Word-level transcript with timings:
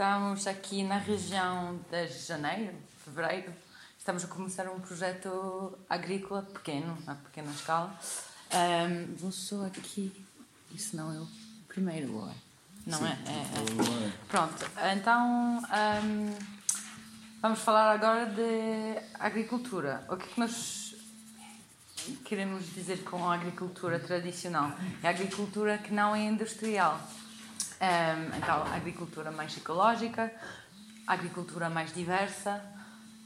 estamos 0.00 0.46
aqui 0.46 0.82
na 0.82 0.96
região 0.96 1.78
de 1.90 2.08
janeiro, 2.08 2.74
fevereiro. 3.04 3.52
Estamos 3.98 4.24
a 4.24 4.28
começar 4.28 4.66
um 4.70 4.80
projeto 4.80 5.78
agrícola 5.90 6.40
pequeno, 6.40 6.96
a 7.06 7.14
pequena 7.16 7.50
escala. 7.50 7.94
Um, 8.50 9.14
vou 9.16 9.30
só 9.30 9.66
aqui. 9.66 10.10
Isso 10.74 10.96
não 10.96 11.14
é 11.14 11.20
o 11.20 11.28
primeiro, 11.68 12.18
é? 12.30 12.34
Não 12.86 12.96
Sim, 12.96 13.04
é? 13.04 13.08
É, 13.08 14.06
é. 14.06 14.12
Pronto, 14.26 14.64
então 14.90 15.58
um, 15.58 16.38
vamos 17.42 17.58
falar 17.58 17.92
agora 17.92 18.24
de 18.24 19.02
agricultura. 19.18 20.02
O 20.08 20.16
que 20.16 20.24
é 20.24 20.28
que 20.28 20.40
nós 20.40 20.94
queremos 22.24 22.72
dizer 22.72 23.04
com 23.04 23.28
a 23.28 23.34
agricultura 23.34 24.00
tradicional? 24.00 24.72
É 25.02 25.08
a 25.08 25.10
agricultura 25.10 25.76
que 25.76 25.92
não 25.92 26.16
é 26.16 26.24
industrial. 26.24 26.98
Um, 27.80 28.36
então, 28.36 28.62
agricultura 28.74 29.30
mais 29.30 29.56
ecológica, 29.56 30.30
agricultura 31.06 31.70
mais 31.70 31.94
diversa, 31.94 32.62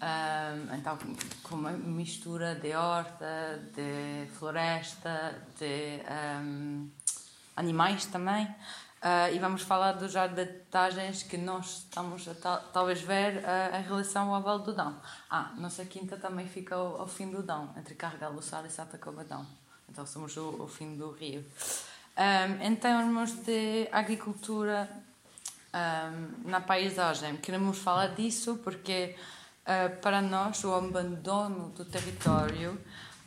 um, 0.00 0.74
então, 0.76 0.96
com 1.42 1.56
uma 1.56 1.72
mistura 1.72 2.54
de 2.54 2.72
horta, 2.74 3.60
de 3.74 4.28
floresta, 4.38 5.42
de 5.58 6.00
um, 6.40 6.88
animais 7.56 8.06
também. 8.06 8.46
Uh, 9.04 9.34
e 9.34 9.38
vamos 9.38 9.62
falar 9.62 9.92
dos 9.92 10.12
já 10.12 10.26
detalhes 10.26 11.22
que 11.24 11.36
nós 11.36 11.80
estamos 11.80 12.26
a 12.26 12.34
tal, 12.34 12.58
talvez 12.72 13.02
ver 13.02 13.36
uh, 13.36 13.76
em 13.76 13.82
relação 13.82 14.34
ao 14.34 14.40
Vale 14.40 14.62
do 14.62 14.72
Dão. 14.72 14.98
Ah, 15.28 15.52
nossa 15.58 15.84
quinta 15.84 16.16
também 16.16 16.48
fica 16.48 16.74
ao, 16.74 17.02
ao 17.02 17.06
fim 17.06 17.30
do 17.30 17.42
Dão, 17.42 17.74
entre 17.76 17.94
Carregal 17.94 18.32
do 18.32 18.40
Sal 18.40 18.64
e 18.64 18.70
Santa 18.70 18.96
Cobadão. 18.96 19.44
Então 19.90 20.06
somos 20.06 20.34
o, 20.38 20.62
o 20.62 20.66
fim 20.66 20.96
do 20.96 21.10
rio. 21.10 21.44
Um, 22.16 22.62
em 22.62 22.76
termos 22.76 23.32
de 23.32 23.88
agricultura 23.90 24.88
um, 25.74 26.48
na 26.48 26.60
paisagem, 26.60 27.36
queremos 27.38 27.78
falar 27.78 28.14
disso 28.14 28.60
porque 28.62 29.16
uh, 29.62 29.96
para 30.00 30.22
nós 30.22 30.62
o 30.62 30.72
abandono 30.72 31.70
do 31.70 31.84
território, 31.84 32.80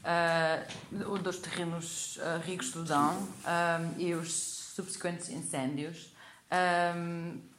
uh, 0.05 1.17
dos 1.19 1.39
terrenos 1.39 2.15
uh, 2.15 2.39
ricos 2.41 2.71
do 2.71 2.85
Dão 2.85 3.13
um, 3.17 3.99
e 3.99 4.13
os 4.13 4.31
subsequentes 4.73 5.29
incêndios, 5.29 6.13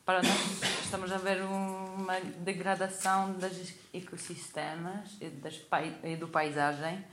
para 0.06 0.22
nós 0.22 0.62
estamos 0.82 1.12
a 1.12 1.18
ver 1.18 1.42
uma 1.42 2.18
degradação 2.38 3.32
dos 3.32 3.74
ecossistemas 3.92 5.10
e, 5.20 5.28
das, 5.28 5.60
e 6.04 6.16
do 6.16 6.26
paisagem 6.28 7.04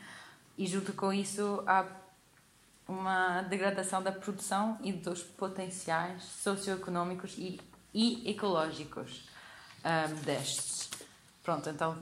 e 0.57 0.65
junto 0.65 0.93
com 0.93 1.11
isso 1.11 1.61
há 1.67 1.85
uma 2.87 3.41
degradação 3.43 4.01
da 4.01 4.11
produção 4.11 4.77
e 4.83 4.91
dos 4.91 5.21
potenciais 5.23 6.23
socioeconómicos 6.23 7.35
e, 7.37 7.59
e 7.93 8.29
ecológicos 8.29 9.27
um, 9.83 10.15
destes. 10.23 10.89
Pronto, 11.43 11.69
então 11.69 11.95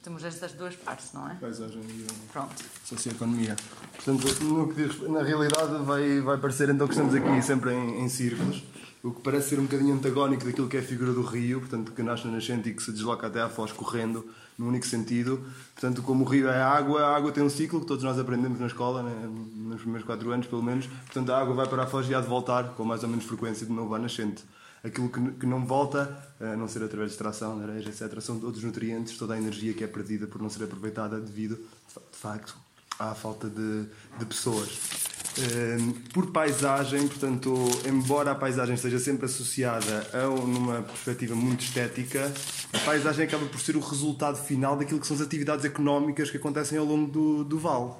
temos 0.00 0.22
estas 0.22 0.52
duas 0.52 0.76
partes, 0.76 1.12
não 1.12 1.28
é? 1.28 1.34
Paisagem 1.34 1.82
e 1.82 2.06
Pronto. 2.32 2.54
socioeconomia. 2.84 3.56
Portanto, 3.94 4.44
no 4.44 4.72
que 4.72 4.86
diz, 4.86 5.00
na 5.08 5.22
realidade 5.22 5.82
vai, 5.82 6.20
vai 6.20 6.38
parecer 6.38 6.68
então 6.68 6.86
que 6.86 6.94
estamos 6.94 7.12
aqui 7.12 7.42
sempre 7.42 7.72
em, 7.72 8.04
em 8.04 8.08
círculos, 8.08 8.62
o 9.02 9.10
que 9.10 9.20
parece 9.22 9.50
ser 9.50 9.58
um 9.58 9.64
bocadinho 9.64 9.92
antagónico 9.92 10.44
daquilo 10.44 10.68
que 10.68 10.76
é 10.76 10.80
a 10.80 10.84
figura 10.84 11.12
do 11.12 11.22
rio, 11.22 11.60
portanto, 11.60 11.90
que 11.90 12.02
nasce 12.02 12.26
na 12.28 12.34
nascente 12.34 12.68
e 12.68 12.74
que 12.74 12.82
se 12.82 12.92
desloca 12.92 13.26
até 13.26 13.40
à 13.40 13.48
foz 13.48 13.72
correndo, 13.72 14.24
no 14.58 14.68
único 14.68 14.86
sentido. 14.86 15.44
Portanto, 15.74 16.02
como 16.02 16.24
o 16.24 16.28
rio 16.28 16.48
é 16.48 16.62
água, 16.62 17.02
a 17.02 17.16
água 17.16 17.32
tem 17.32 17.42
um 17.42 17.50
ciclo 17.50 17.80
que 17.80 17.86
todos 17.86 18.02
nós 18.02 18.18
aprendemos 18.18 18.58
na 18.58 18.66
escola, 18.66 19.02
né? 19.02 19.28
nos 19.28 19.80
primeiros 19.80 20.06
4 20.06 20.30
anos 20.30 20.46
pelo 20.46 20.62
menos. 20.62 20.86
Portanto, 20.86 21.30
a 21.30 21.38
água 21.38 21.54
vai 21.54 21.66
para 21.66 21.82
a 21.82 21.86
foz 21.86 22.08
e 22.08 22.14
há 22.14 22.20
de 22.20 22.28
voltar 22.28 22.74
com 22.74 22.84
mais 22.84 23.02
ou 23.02 23.08
menos 23.08 23.24
frequência 23.24 23.66
de 23.66 23.72
novo 23.72 23.94
à 23.94 23.98
nascente. 23.98 24.44
Aquilo 24.82 25.08
que, 25.08 25.20
que 25.32 25.46
não 25.46 25.66
volta, 25.66 26.16
a 26.40 26.56
não 26.56 26.68
ser 26.68 26.82
através 26.82 27.10
de 27.10 27.14
extração, 27.14 27.60
areia, 27.60 27.80
etc., 27.80 28.20
são 28.20 28.38
todos 28.38 28.58
os 28.58 28.64
nutrientes, 28.64 29.16
toda 29.16 29.34
a 29.34 29.38
energia 29.38 29.74
que 29.74 29.82
é 29.82 29.86
perdida 29.86 30.26
por 30.26 30.40
não 30.40 30.48
ser 30.48 30.64
aproveitada 30.64 31.18
devido, 31.20 31.56
de 31.56 32.18
facto, 32.18 32.56
à 32.98 33.14
falta 33.14 33.48
de, 33.48 33.84
de 34.18 34.24
pessoas. 34.24 35.15
Um, 35.38 35.92
por 36.14 36.30
paisagem, 36.30 37.06
portanto, 37.08 37.52
embora 37.86 38.30
a 38.30 38.34
paisagem 38.34 38.74
esteja 38.74 38.98
sempre 38.98 39.26
associada 39.26 40.08
a 40.14 40.26
numa 40.26 40.80
perspectiva 40.80 41.34
muito 41.34 41.62
estética, 41.62 42.32
a 42.72 42.78
paisagem 42.78 43.26
acaba 43.26 43.44
por 43.44 43.60
ser 43.60 43.76
o 43.76 43.80
resultado 43.80 44.38
final 44.38 44.78
daquilo 44.78 44.98
que 44.98 45.06
são 45.06 45.14
as 45.14 45.22
atividades 45.22 45.66
económicas 45.66 46.30
que 46.30 46.38
acontecem 46.38 46.78
ao 46.78 46.86
longo 46.86 47.10
do, 47.10 47.44
do 47.44 47.58
vale. 47.58 47.90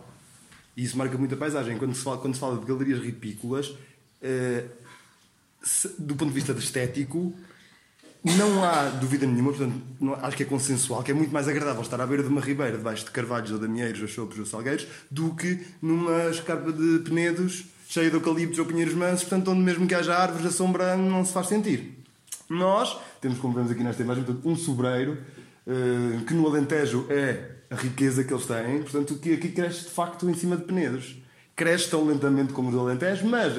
E 0.74 0.84
isso 0.84 0.96
marca 0.96 1.18
muito 1.18 1.34
a 1.34 1.38
paisagem. 1.38 1.76
Quando 1.76 1.94
se 1.94 2.02
fala, 2.02 2.16
quando 2.18 2.34
se 2.34 2.40
fala 2.40 2.58
de 2.58 2.64
galerias 2.64 3.00
ripícolas, 3.00 3.74
se, 5.62 5.88
do 5.98 6.14
ponto 6.16 6.28
de 6.28 6.34
vista 6.34 6.54
de 6.54 6.60
estético, 6.60 7.34
não 8.34 8.64
há 8.64 8.88
dúvida 8.88 9.26
nenhuma, 9.26 9.52
portanto, 9.52 9.74
não, 10.00 10.14
acho 10.14 10.36
que 10.36 10.42
é 10.42 10.46
consensual, 10.46 11.02
que 11.02 11.10
é 11.10 11.14
muito 11.14 11.32
mais 11.32 11.46
agradável 11.46 11.82
estar 11.82 12.00
à 12.00 12.06
beira 12.06 12.22
de 12.22 12.28
uma 12.28 12.40
ribeira, 12.40 12.76
debaixo 12.76 13.04
de 13.04 13.10
carvalhos 13.10 13.52
ou 13.52 13.58
damieiros 13.58 14.02
ou 14.02 14.08
chopos 14.08 14.38
ou 14.38 14.46
salgueiros, 14.46 14.86
do 15.10 15.34
que 15.34 15.64
numa 15.80 16.28
escarpa 16.30 16.72
de 16.72 16.98
penedos 17.00 17.66
cheia 17.88 18.10
de 18.10 18.16
eucaliptos 18.16 18.58
ou 18.58 18.66
pinheiros 18.66 18.94
mansos, 18.94 19.22
portanto, 19.28 19.50
onde 19.50 19.60
mesmo 19.60 19.86
que 19.86 19.94
haja 19.94 20.14
árvores, 20.14 20.46
a 20.46 20.50
sombra 20.50 20.96
não 20.96 21.24
se 21.24 21.32
faz 21.32 21.46
sentir. 21.46 21.96
Nós 22.48 22.98
temos, 23.20 23.38
como 23.38 23.54
vemos 23.54 23.70
aqui 23.70 23.82
nesta 23.82 24.02
imagem, 24.02 24.24
portanto, 24.24 24.48
um 24.48 24.56
sobreiro, 24.56 25.18
uh, 25.66 26.24
que 26.24 26.34
no 26.34 26.46
Alentejo 26.46 27.06
é 27.08 27.56
a 27.70 27.74
riqueza 27.74 28.24
que 28.24 28.32
eles 28.32 28.46
têm, 28.46 28.82
portanto, 28.82 29.14
que 29.16 29.34
aqui 29.34 29.50
cresce 29.50 29.84
de 29.84 29.90
facto 29.90 30.28
em 30.28 30.34
cima 30.34 30.56
de 30.56 30.64
penedos. 30.64 31.16
Cresce 31.54 31.90
tão 31.90 32.04
lentamente 32.04 32.52
como 32.52 32.68
o 32.68 32.72
do 32.72 32.80
Alentejo, 32.80 33.26
mas 33.26 33.56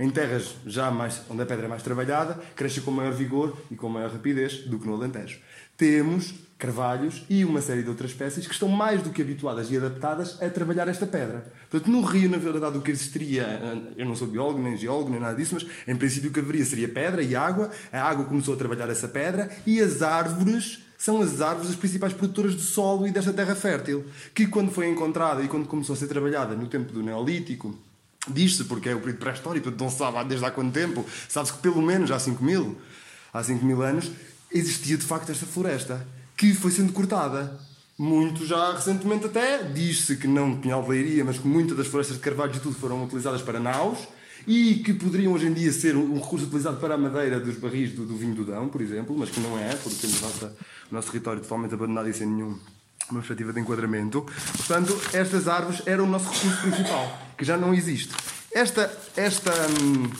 em 0.00 0.08
terras 0.08 0.56
já 0.66 0.90
mais, 0.90 1.20
onde 1.28 1.42
a 1.42 1.46
pedra 1.46 1.66
é 1.66 1.68
mais 1.68 1.82
trabalhada, 1.82 2.40
cresce 2.56 2.80
com 2.80 2.90
maior 2.90 3.12
vigor 3.12 3.54
e 3.70 3.76
com 3.76 3.86
maior 3.90 4.10
rapidez 4.10 4.64
do 4.64 4.78
que 4.78 4.86
no 4.86 4.94
Alentejo. 4.94 5.38
Temos 5.76 6.34
carvalhos 6.58 7.24
e 7.28 7.44
uma 7.44 7.60
série 7.60 7.82
de 7.82 7.88
outras 7.90 8.10
espécies 8.10 8.46
que 8.46 8.52
estão 8.54 8.68
mais 8.68 9.02
do 9.02 9.10
que 9.10 9.20
habituadas 9.20 9.70
e 9.70 9.76
adaptadas 9.76 10.42
a 10.42 10.48
trabalhar 10.48 10.88
esta 10.88 11.06
pedra. 11.06 11.52
Portanto, 11.70 11.90
no 11.90 12.00
rio, 12.00 12.30
na 12.30 12.38
verdade, 12.38 12.78
o 12.78 12.80
que 12.80 12.90
existiria, 12.90 13.60
eu 13.94 14.06
não 14.06 14.16
sou 14.16 14.26
biólogo, 14.26 14.58
nem 14.58 14.76
geólogo, 14.76 15.10
nem 15.10 15.20
nada 15.20 15.36
disso, 15.36 15.54
mas 15.54 15.66
em 15.86 15.96
princípio 15.96 16.30
o 16.30 16.32
que 16.32 16.40
haveria 16.40 16.64
seria 16.64 16.88
pedra 16.88 17.22
e 17.22 17.36
água. 17.36 17.70
A 17.92 18.00
água 18.00 18.24
começou 18.24 18.54
a 18.54 18.56
trabalhar 18.56 18.88
essa 18.88 19.06
pedra 19.06 19.50
e 19.66 19.80
as 19.80 20.00
árvores 20.00 20.80
são 20.96 21.20
as 21.20 21.42
árvores 21.42 21.70
as 21.70 21.76
principais 21.76 22.12
produtoras 22.12 22.54
de 22.54 22.62
solo 22.62 23.06
e 23.06 23.10
desta 23.10 23.32
terra 23.32 23.54
fértil, 23.54 24.04
que 24.34 24.46
quando 24.46 24.70
foi 24.70 24.88
encontrada 24.88 25.42
e 25.42 25.48
quando 25.48 25.66
começou 25.66 25.94
a 25.94 25.96
ser 25.96 26.08
trabalhada 26.08 26.54
no 26.54 26.66
tempo 26.66 26.92
do 26.92 27.02
Neolítico, 27.02 27.74
Diz-se 28.28 28.64
porque 28.64 28.90
é 28.90 28.94
o 28.94 29.00
período 29.00 29.18
pré-histórico, 29.18 29.70
não 29.78 29.90
sabe 29.90 30.28
desde 30.28 30.44
há 30.44 30.50
quanto 30.50 30.72
tempo. 30.72 31.04
Sabe-se 31.28 31.54
que 31.54 31.60
pelo 31.60 31.80
menos 31.80 32.10
há 32.10 32.18
5 32.18 32.44
mil, 32.44 32.76
há 33.32 33.42
5 33.42 33.64
mil 33.64 33.82
anos, 33.82 34.10
existia 34.52 34.96
de 34.96 35.04
facto 35.04 35.30
esta 35.30 35.46
floresta 35.46 36.06
que 36.36 36.54
foi 36.54 36.70
sendo 36.70 36.92
cortada. 36.92 37.58
Muito 37.98 38.46
já 38.46 38.72
recentemente 38.72 39.26
até, 39.26 39.62
diz-se 39.62 40.16
que 40.16 40.26
não 40.26 40.58
de 40.58 40.68
leiria, 40.88 41.22
mas 41.24 41.38
que 41.38 41.46
muitas 41.46 41.76
das 41.76 41.86
florestas 41.86 42.16
de 42.16 42.22
carvalho 42.22 42.54
e 42.54 42.60
tudo 42.60 42.74
foram 42.74 43.04
utilizadas 43.04 43.42
para 43.42 43.60
naus 43.60 43.98
e 44.46 44.76
que 44.76 44.94
poderiam 44.94 45.34
hoje 45.34 45.46
em 45.46 45.52
dia 45.52 45.70
ser 45.70 45.96
um 45.96 46.18
recurso 46.18 46.46
utilizado 46.46 46.78
para 46.78 46.94
a 46.94 46.98
madeira 46.98 47.38
dos 47.38 47.56
barris 47.56 47.92
do, 47.92 48.06
do 48.06 48.16
vinho 48.16 48.34
do 48.34 48.44
Dão, 48.44 48.68
por 48.68 48.80
exemplo, 48.80 49.14
mas 49.18 49.28
que 49.28 49.40
não 49.40 49.58
é, 49.58 49.74
porque 49.76 49.98
temos 50.06 50.22
o 50.22 50.50
nosso 50.90 51.08
território 51.08 51.42
totalmente 51.42 51.74
abandonado 51.74 52.08
e 52.08 52.14
sem 52.14 52.26
nenhum 52.26 52.58
uma 53.10 53.20
perspectiva 53.20 53.52
de 53.52 53.60
enquadramento. 53.60 54.24
Portanto, 54.56 54.98
estas 55.12 55.48
árvores 55.48 55.82
eram 55.84 56.04
o 56.04 56.06
nosso 56.06 56.30
recurso 56.30 56.62
principal, 56.62 57.29
que 57.40 57.44
já 57.46 57.56
não 57.56 57.72
existe. 57.72 58.14
Esta. 58.52 58.92
esta 59.16 59.50
hum, 59.80 60.10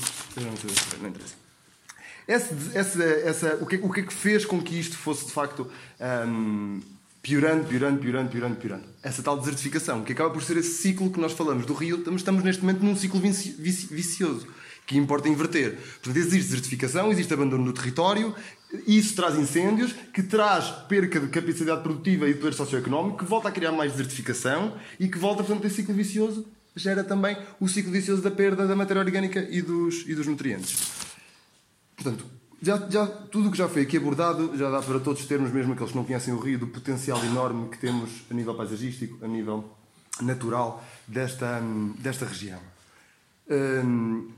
não 1.02 1.08
interessa. 1.10 1.34
Essa, 2.26 2.54
essa, 2.72 3.04
essa, 3.04 3.58
o, 3.60 3.66
que, 3.66 3.76
o 3.76 3.92
que 3.92 4.00
é 4.00 4.02
que 4.04 4.14
fez 4.14 4.46
com 4.46 4.62
que 4.62 4.78
isto 4.78 4.96
fosse 4.96 5.26
de 5.26 5.32
facto 5.32 5.70
hum, 6.26 6.80
piorando, 7.20 7.66
piorando, 7.66 7.98
piorando, 8.00 8.30
piorando, 8.30 8.56
piorando? 8.56 8.84
Essa 9.02 9.22
tal 9.22 9.36
desertificação, 9.38 10.02
que 10.02 10.12
acaba 10.12 10.30
por 10.30 10.42
ser 10.42 10.56
esse 10.56 10.80
ciclo 10.80 11.10
que 11.10 11.20
nós 11.20 11.32
falamos 11.34 11.66
do 11.66 11.74
rio, 11.74 11.98
estamos, 11.98 12.22
estamos 12.22 12.42
neste 12.42 12.62
momento 12.62 12.82
num 12.82 12.96
ciclo 12.96 13.20
vici, 13.20 13.54
vici, 13.58 13.92
vicioso 13.92 14.46
que 14.86 14.96
importa 14.96 15.28
inverter. 15.28 15.76
Portanto, 15.76 16.16
existe 16.16 16.48
desertificação, 16.48 17.12
existe 17.12 17.34
abandono 17.34 17.64
do 17.64 17.72
território, 17.74 18.34
isso 18.86 19.14
traz 19.14 19.36
incêndios, 19.38 19.92
que 19.92 20.22
traz 20.22 20.70
perca 20.88 21.20
de 21.20 21.28
capacidade 21.28 21.82
produtiva 21.82 22.26
e 22.28 22.32
de 22.32 22.40
poder 22.40 22.54
socioeconómico, 22.54 23.18
que 23.18 23.24
volta 23.24 23.48
a 23.48 23.52
criar 23.52 23.72
mais 23.72 23.92
desertificação 23.92 24.74
e 24.98 25.06
que 25.06 25.18
volta, 25.18 25.44
portanto, 25.44 25.66
esse 25.66 25.76
ciclo 25.76 25.94
vicioso 25.94 26.46
gera 26.74 27.04
também 27.04 27.36
o 27.58 27.68
ciclo 27.68 27.92
vicioso 27.92 28.22
da 28.22 28.30
perda 28.30 28.66
da 28.66 28.76
matéria 28.76 29.02
orgânica 29.02 29.46
e 29.50 29.62
dos, 29.62 30.04
e 30.06 30.14
dos 30.14 30.26
nutrientes. 30.26 30.76
Portanto, 31.96 32.24
já, 32.62 32.76
já, 32.88 33.06
tudo 33.06 33.48
o 33.48 33.50
que 33.50 33.58
já 33.58 33.68
foi 33.68 33.82
aqui 33.82 33.96
abordado 33.96 34.56
já 34.56 34.70
dá 34.70 34.82
para 34.82 35.00
todos 35.00 35.24
termos, 35.26 35.52
mesmo 35.52 35.72
aqueles 35.72 35.92
que 35.92 35.96
não 35.96 36.04
conhecem 36.04 36.34
o 36.34 36.38
Rio, 36.38 36.58
do 36.58 36.66
potencial 36.66 37.22
enorme 37.24 37.68
que 37.68 37.78
temos 37.78 38.10
a 38.30 38.34
nível 38.34 38.54
paisagístico, 38.54 39.24
a 39.24 39.28
nível 39.28 39.64
natural 40.20 40.84
desta, 41.06 41.60
desta 41.98 42.26
região. 42.26 42.60
Hum, 43.50 44.28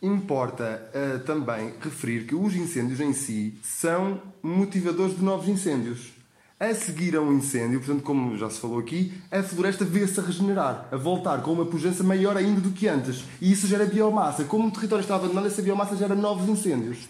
Importa 0.00 0.90
uh, 0.94 1.18
também 1.24 1.74
referir 1.80 2.24
que 2.24 2.34
os 2.34 2.54
incêndios 2.54 3.00
em 3.00 3.12
si 3.12 3.58
são 3.64 4.22
motivadores 4.40 5.16
de 5.16 5.24
novos 5.24 5.48
incêndios. 5.48 6.12
A 6.60 6.74
seguir 6.74 7.14
a 7.14 7.20
um 7.20 7.32
incêndio, 7.34 7.78
portanto, 7.78 8.02
como 8.02 8.36
já 8.36 8.50
se 8.50 8.58
falou 8.58 8.80
aqui, 8.80 9.12
a 9.30 9.42
floresta 9.44 9.84
vê-se 9.84 10.18
a 10.18 10.22
regenerar, 10.24 10.88
a 10.90 10.96
voltar 10.96 11.40
com 11.40 11.52
uma 11.52 11.64
pujança 11.64 12.02
maior 12.02 12.36
ainda 12.36 12.60
do 12.60 12.72
que 12.72 12.88
antes. 12.88 13.22
E 13.40 13.52
isso 13.52 13.68
gera 13.68 13.86
biomassa. 13.86 14.42
Como 14.42 14.66
o 14.66 14.70
território 14.72 15.02
está 15.02 15.14
abandonado, 15.14 15.46
essa 15.46 15.62
biomassa 15.62 15.94
gera 15.94 16.16
novos 16.16 16.48
incêndios. 16.48 17.08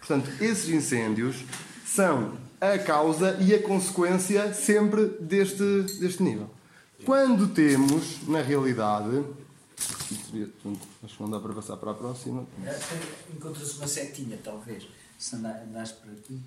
Portanto, 0.00 0.30
esses 0.38 0.68
incêndios 0.68 1.44
são 1.86 2.34
a 2.60 2.76
causa 2.78 3.38
e 3.40 3.54
a 3.54 3.62
consequência 3.62 4.52
sempre 4.52 5.06
deste, 5.18 5.82
deste 5.98 6.22
nível. 6.22 6.50
Quando 7.06 7.48
temos, 7.48 8.18
na 8.28 8.42
realidade, 8.42 9.24
acho 11.02 11.16
que 11.16 11.22
não 11.22 11.30
dá 11.30 11.40
para 11.40 11.54
passar 11.54 11.78
para 11.78 11.92
a 11.92 11.94
próxima. 11.94 12.46
Encontra-se 13.34 13.78
uma 13.78 13.88
setinha, 13.88 14.38
talvez. 14.44 14.86
Se 15.18 15.36
andares 15.36 15.92
por 15.92 16.10
aqui. 16.10 16.38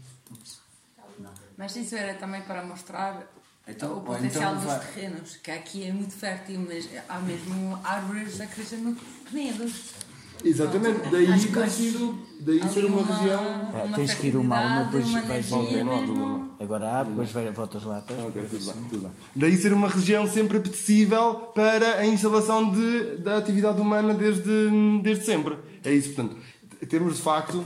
Não. 1.20 1.32
Mas 1.58 1.76
isso 1.76 1.96
era 1.96 2.14
também 2.16 2.42
para 2.42 2.64
mostrar 2.64 3.28
então, 3.68 3.98
o 3.98 4.02
potencial 4.02 4.56
então, 4.56 4.66
dos 4.66 4.86
terrenos, 4.86 5.38
que 5.38 5.52
aqui 5.52 5.88
é 5.88 5.94
muito 5.94 6.14
fértil, 6.14 6.66
mas 6.68 6.90
há 7.08 7.20
mesmo 7.20 7.80
árvores 7.84 8.42
a 8.42 8.48
crescer 8.48 8.78
no 8.78 8.96
penedos. 8.96 9.94
Exatamente, 10.44 11.10
daí 11.10 11.28
ter 11.28 11.70
sido, 11.70 12.20
daí 12.42 12.62
ser 12.68 12.84
uma, 12.84 12.98
uma 12.98 13.16
região. 13.16 13.72
Uma 13.86 13.96
tens 13.96 14.14
que 14.16 14.28
ir 14.28 14.36
uma 14.36 14.58
alma, 14.58 14.84
depois 14.86 15.10
vais 15.26 15.50
voltar, 15.50 15.86
problema. 15.86 16.50
Agora 16.60 17.00
há, 17.00 17.04
depois 17.04 17.32
vai, 17.32 17.52
voltas 17.52 17.84
lá. 17.84 18.00
Depois, 18.02 18.28
okay, 18.28 18.44
tudo 18.50 18.66
bem, 18.66 18.84
tudo 18.90 19.02
bem. 19.04 19.12
Daí 19.34 19.56
ser 19.56 19.72
uma 19.72 19.88
região 19.88 20.28
sempre 20.28 20.58
apetecível 20.58 21.36
para 21.56 22.00
a 22.00 22.06
instalação 22.06 22.70
de, 22.72 23.18
da 23.18 23.38
atividade 23.38 23.80
humana 23.80 24.14
desde, 24.14 24.70
desde 25.02 25.24
sempre. 25.24 25.58
É 25.86 25.94
isso, 25.94 26.14
portanto, 26.14 26.36
temos 26.90 27.16
de 27.16 27.22
facto 27.22 27.64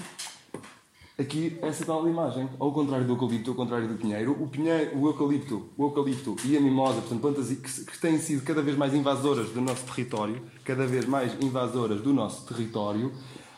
aqui 1.17 1.57
essa 1.61 1.83
tal 1.83 2.07
imagem. 2.07 2.47
Ao 2.59 2.71
contrário 2.71 3.05
do 3.05 3.13
eucalipto, 3.13 3.49
ao 3.49 3.55
contrário 3.55 3.87
do 3.87 3.95
pinheiro, 3.95 4.31
o, 4.39 4.47
pinheiro, 4.47 4.97
o, 4.97 5.07
eucalipto, 5.07 5.69
o 5.75 5.85
eucalipto 5.85 6.35
e 6.45 6.55
a 6.55 6.61
mimosa, 6.61 7.01
portanto, 7.01 7.21
plantas 7.21 7.47
que, 7.47 7.85
que 7.85 7.97
têm 7.99 8.19
sido 8.19 8.43
cada 8.43 8.61
vez 8.61 8.77
mais 8.77 8.93
invasoras 8.93 9.49
do 9.49 9.61
nosso 9.61 9.83
território, 9.85 10.41
cada 10.63 10.85
vez 10.85 11.05
mais 11.05 11.33
invasoras 11.41 12.01
do 12.01 12.13
nosso 12.13 12.45
território, 12.45 13.11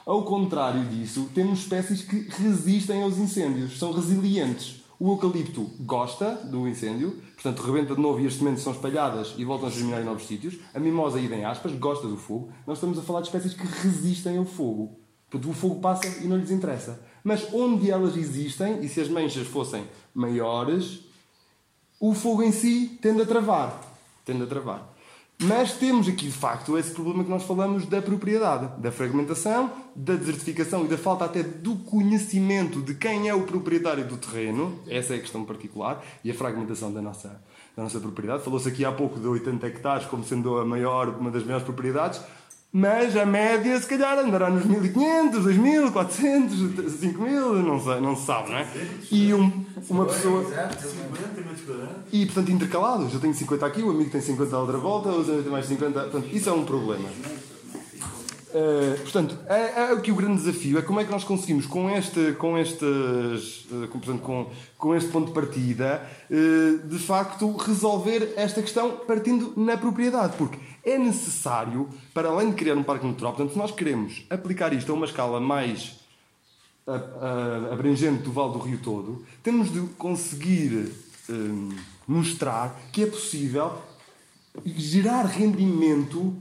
ao 0.05 0.23
contrário 0.23 0.85
disso, 0.85 1.29
temos 1.35 1.59
espécies 1.59 2.01
que 2.01 2.27
resistem 2.29 3.03
aos 3.03 3.17
incêndios, 3.17 3.77
são 3.77 3.91
resilientes. 3.91 4.79
O 4.99 5.11
eucalipto 5.11 5.69
gosta 5.79 6.35
do 6.35 6.67
incêndio, 6.67 7.21
portanto 7.33 7.61
rebenta 7.61 7.95
de 7.95 8.01
novo 8.01 8.19
e 8.19 8.27
as 8.27 8.33
sementes 8.33 8.63
são 8.63 8.73
espalhadas 8.73 9.33
e 9.37 9.45
voltam 9.45 9.67
a 9.67 9.71
germinar 9.71 10.01
em 10.01 10.05
novos 10.05 10.27
sítios. 10.27 10.57
A 10.73 10.79
mimosa, 10.79 11.19
idem 11.21 11.45
aspas, 11.45 11.71
gosta 11.73 12.05
do 12.05 12.17
fogo. 12.17 12.51
Nós 12.67 12.77
estamos 12.77 12.99
a 12.99 13.01
falar 13.01 13.21
de 13.21 13.27
espécies 13.27 13.53
que 13.53 13.65
resistem 13.65 14.37
ao 14.37 14.43
fogo. 14.43 14.99
Porque 15.29 15.47
o 15.47 15.53
fogo 15.53 15.79
passa 15.79 16.05
e 16.21 16.27
não 16.27 16.37
lhes 16.37 16.51
interessa. 16.51 16.99
Mas 17.23 17.53
onde 17.53 17.91
elas 17.91 18.15
existem, 18.15 18.83
e 18.83 18.89
se 18.89 19.01
as 19.01 19.09
manchas 19.09 19.47
fossem 19.47 19.85
maiores, 20.13 21.01
o 21.99 22.13
fogo 22.13 22.43
em 22.43 22.51
si 22.51 22.97
tende 23.01 23.21
a 23.21 23.25
travar. 23.25 23.81
Tende 24.25 24.43
a 24.43 24.47
travar. 24.47 24.99
Mas 25.41 25.71
temos 25.71 26.05
aqui, 26.09 26.25
de 26.25 26.33
facto, 26.33 26.77
esse 26.77 26.91
problema 26.91 27.23
que 27.23 27.29
nós 27.29 27.43
falamos 27.43 27.85
da 27.85 28.01
propriedade, 28.01 28.81
da 28.81 28.91
fragmentação, 28.91 29.71
da 29.95 30.15
desertificação 30.15 30.83
e 30.83 30.89
da 30.89 30.97
falta 30.97 31.23
até 31.23 31.41
do 31.41 31.77
conhecimento 31.77 32.81
de 32.81 32.93
quem 32.93 33.29
é 33.29 33.33
o 33.33 33.43
proprietário 33.43 34.05
do 34.05 34.17
terreno. 34.17 34.77
Essa 34.85 35.13
é 35.13 35.17
a 35.17 35.19
questão 35.21 35.45
particular. 35.45 36.03
E 36.25 36.31
a 36.31 36.33
fragmentação 36.33 36.91
da 36.91 37.01
nossa, 37.01 37.41
da 37.73 37.83
nossa 37.83 38.01
propriedade. 38.01 38.43
Falou-se 38.43 38.67
aqui 38.67 38.83
há 38.83 38.91
pouco 38.91 39.17
de 39.17 39.27
80 39.27 39.65
hectares 39.65 40.05
como 40.07 40.25
sendo 40.25 40.57
a 40.57 40.65
maior, 40.65 41.07
uma 41.07 41.31
das 41.31 41.45
maiores 41.45 41.63
propriedades. 41.63 42.19
Mas 42.71 43.17
a 43.17 43.25
média, 43.25 43.79
se 43.79 43.87
calhar, 43.87 44.19
andará 44.19 44.47
nos 44.47 44.63
1500, 44.63 45.43
2000, 45.43 45.91
400, 45.91 46.91
5000, 46.99 47.53
não 47.63 47.83
sei, 47.83 47.99
não 47.99 48.15
se 48.15 48.25
sabe, 48.27 48.51
não 48.51 48.57
é? 48.59 48.67
E 49.11 49.33
um, 49.33 49.65
uma 49.89 50.05
pessoa. 50.05 50.45
E, 52.11 52.25
portanto, 52.27 52.51
intercalados. 52.51 53.11
Eu 53.11 53.19
tenho 53.19 53.33
50 53.33 53.65
aqui, 53.65 53.81
o 53.81 53.89
amigo 53.89 54.11
tem 54.11 54.21
50 54.21 54.55
à 54.55 54.59
outra 54.59 54.77
volta, 54.77 55.09
o 55.09 55.23
tem 55.23 55.51
mais 55.51 55.65
50. 55.65 55.99
Portanto, 55.99 56.27
isso 56.31 56.47
é 56.47 56.53
um 56.53 56.63
problema. 56.63 57.09
Uh, 58.49 58.99
portanto, 59.01 59.37
é, 59.47 59.59
é, 59.59 59.91
aqui 59.93 60.11
o 60.11 60.15
grande 60.15 60.41
desafio 60.41 60.79
é 60.79 60.81
como 60.81 60.99
é 60.99 61.05
que 61.05 61.11
nós 61.11 61.23
conseguimos, 61.23 61.67
com 61.67 61.87
este, 61.87 62.33
com 62.33 62.57
estes, 62.57 63.67
uh, 63.71 63.87
com, 63.89 63.99
portanto, 63.99 64.21
com, 64.21 64.49
com 64.75 64.95
este 64.95 65.09
ponto 65.11 65.27
de 65.27 65.33
partida, 65.33 66.03
uh, 66.31 66.87
de 66.87 66.97
facto, 66.97 67.55
resolver 67.57 68.33
esta 68.35 68.61
questão 68.61 68.91
partindo 69.07 69.53
na 69.55 69.77
propriedade. 69.77 70.35
Porque 70.35 70.57
é 70.83 70.97
necessário, 70.97 71.89
para 72.13 72.29
além 72.29 72.49
de 72.49 72.55
criar 72.55 72.75
um 72.75 72.83
parque 72.83 73.05
natural, 73.05 73.33
portanto, 73.33 73.53
se 73.53 73.57
nós 73.57 73.71
queremos 73.71 74.25
aplicar 74.29 74.73
isto 74.73 74.91
a 74.91 74.95
uma 74.95 75.05
escala 75.05 75.39
mais 75.39 75.99
abrangente 77.71 78.23
do 78.23 78.31
Vale 78.31 78.53
do 78.53 78.59
Rio 78.59 78.79
todo, 78.81 79.25
temos 79.43 79.71
de 79.71 79.81
conseguir 79.97 80.91
mostrar 82.07 82.79
que 82.91 83.03
é 83.03 83.05
possível 83.05 83.73
gerar 84.65 85.25
rendimento 85.25 86.35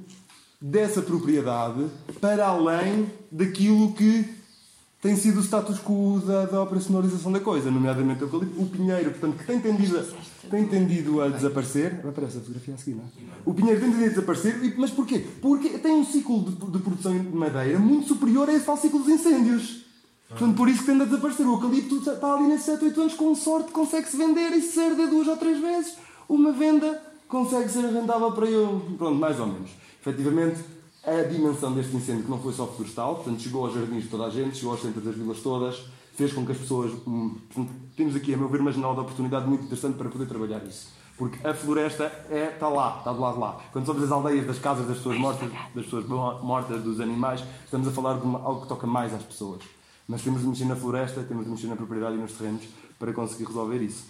dessa 0.60 1.02
propriedade 1.02 1.88
para 2.20 2.46
além 2.46 3.10
daquilo 3.30 3.92
que 3.92 4.37
tem 5.00 5.14
sido 5.14 5.38
o 5.38 5.42
status 5.42 5.78
quo 5.78 6.20
da, 6.26 6.46
da 6.46 6.62
operacionalização 6.62 7.30
da 7.30 7.38
coisa, 7.38 7.70
nomeadamente 7.70 8.24
o 8.24 8.66
pinheiro, 8.66 9.10
portanto, 9.10 9.38
que 9.38 9.46
tem 9.46 9.60
tendido 9.60 9.98
a, 9.98 10.48
tem 10.48 10.66
tendido 10.66 11.22
a 11.22 11.28
desaparecer. 11.28 12.00
Aparece 12.06 12.38
a 12.38 12.40
fotografia 12.40 12.74
a 12.74 12.78
seguir, 12.78 12.96
não 12.96 13.04
é? 13.04 13.06
O 13.44 13.54
pinheiro 13.54 13.80
tem 13.80 13.90
tendido 13.90 14.06
a 14.06 14.08
desaparecer, 14.08 14.74
mas 14.76 14.90
porquê? 14.90 15.24
Porque 15.40 15.70
tem 15.78 15.92
um 15.92 16.04
ciclo 16.04 16.42
de, 16.42 16.72
de 16.72 16.78
produção 16.80 17.16
de 17.16 17.28
madeira 17.28 17.78
muito 17.78 18.08
superior 18.08 18.48
a 18.48 18.52
esse 18.52 18.66
tal 18.66 18.76
ciclo 18.76 18.98
dos 18.98 19.08
incêndios. 19.08 19.84
Portanto, 20.28 20.56
por 20.56 20.68
isso 20.68 20.80
que 20.80 20.86
tende 20.86 21.02
a 21.02 21.06
desaparecer. 21.06 21.46
O 21.46 21.54
eucalipto 21.54 21.96
está 22.10 22.34
ali 22.34 22.48
nesses 22.48 22.66
7, 22.66 22.84
8 22.84 23.00
anos, 23.00 23.14
com 23.14 23.34
sorte, 23.34 23.70
consegue-se 23.70 24.16
vender 24.16 24.50
e 24.50 24.60
se 24.60 24.78
herda 24.78 25.06
duas 25.06 25.28
ou 25.28 25.36
três 25.36 25.60
vezes. 25.60 25.94
Uma 26.28 26.52
venda 26.52 27.00
consegue 27.28 27.70
ser 27.70 27.84
rentável 27.84 28.32
para 28.32 28.46
eu. 28.46 28.82
Pronto, 28.98 29.14
mais 29.14 29.38
ou 29.40 29.46
menos 29.46 29.70
efetivamente, 30.08 30.60
a 31.08 31.22
dimensão 31.24 31.72
deste 31.72 31.96
incêndio, 31.96 32.24
que 32.24 32.30
não 32.30 32.40
foi 32.40 32.52
só 32.52 32.66
florestal, 32.66 33.16
portanto, 33.16 33.40
chegou 33.40 33.64
aos 33.64 33.74
jardins 33.74 34.04
de 34.04 34.08
toda 34.08 34.24
a 34.24 34.30
gente, 34.30 34.56
chegou 34.56 34.72
aos 34.72 34.82
centros 34.82 35.04
das 35.04 35.14
vilas 35.14 35.40
todas, 35.40 35.84
fez 36.14 36.32
com 36.32 36.44
que 36.44 36.52
as 36.52 36.58
pessoas. 36.58 36.92
Hum, 37.06 37.36
portanto, 37.52 37.74
temos 37.96 38.16
aqui, 38.16 38.34
a 38.34 38.36
meu 38.36 38.48
ver, 38.48 38.60
uma 38.60 38.72
janela 38.72 38.94
de 38.94 39.00
oportunidade 39.00 39.46
muito 39.46 39.64
interessante 39.64 39.96
para 39.96 40.08
poder 40.08 40.26
trabalhar 40.26 40.64
isso. 40.64 40.88
Porque 41.16 41.44
a 41.46 41.52
floresta 41.52 42.04
é, 42.30 42.50
está 42.52 42.68
lá, 42.68 42.98
está 42.98 43.12
do 43.12 43.20
lado 43.20 43.34
de 43.34 43.40
lá. 43.40 43.60
Quando 43.72 43.86
somos 43.86 44.04
as 44.04 44.10
aldeias 44.12 44.46
das 44.46 44.58
casas 44.58 44.86
das 44.86 44.98
pessoas 44.98 45.18
mortas, 45.18 45.50
das 45.74 45.84
pessoas 45.84 46.06
mortas, 46.06 46.82
dos 46.82 47.00
animais, 47.00 47.42
estamos 47.64 47.88
a 47.88 47.90
falar 47.90 48.20
de 48.20 48.24
algo 48.24 48.62
que 48.62 48.68
toca 48.68 48.86
mais 48.86 49.12
às 49.12 49.22
pessoas. 49.22 49.62
Mas 50.06 50.22
temos 50.22 50.42
de 50.42 50.46
mexer 50.46 50.64
na 50.64 50.76
floresta, 50.76 51.22
temos 51.22 51.44
de 51.44 51.50
mexer 51.50 51.66
na 51.66 51.76
propriedade 51.76 52.16
e 52.16 52.18
nos 52.18 52.32
terrenos 52.32 52.62
para 52.98 53.12
conseguir 53.12 53.46
resolver 53.46 53.82
isso. 53.82 54.06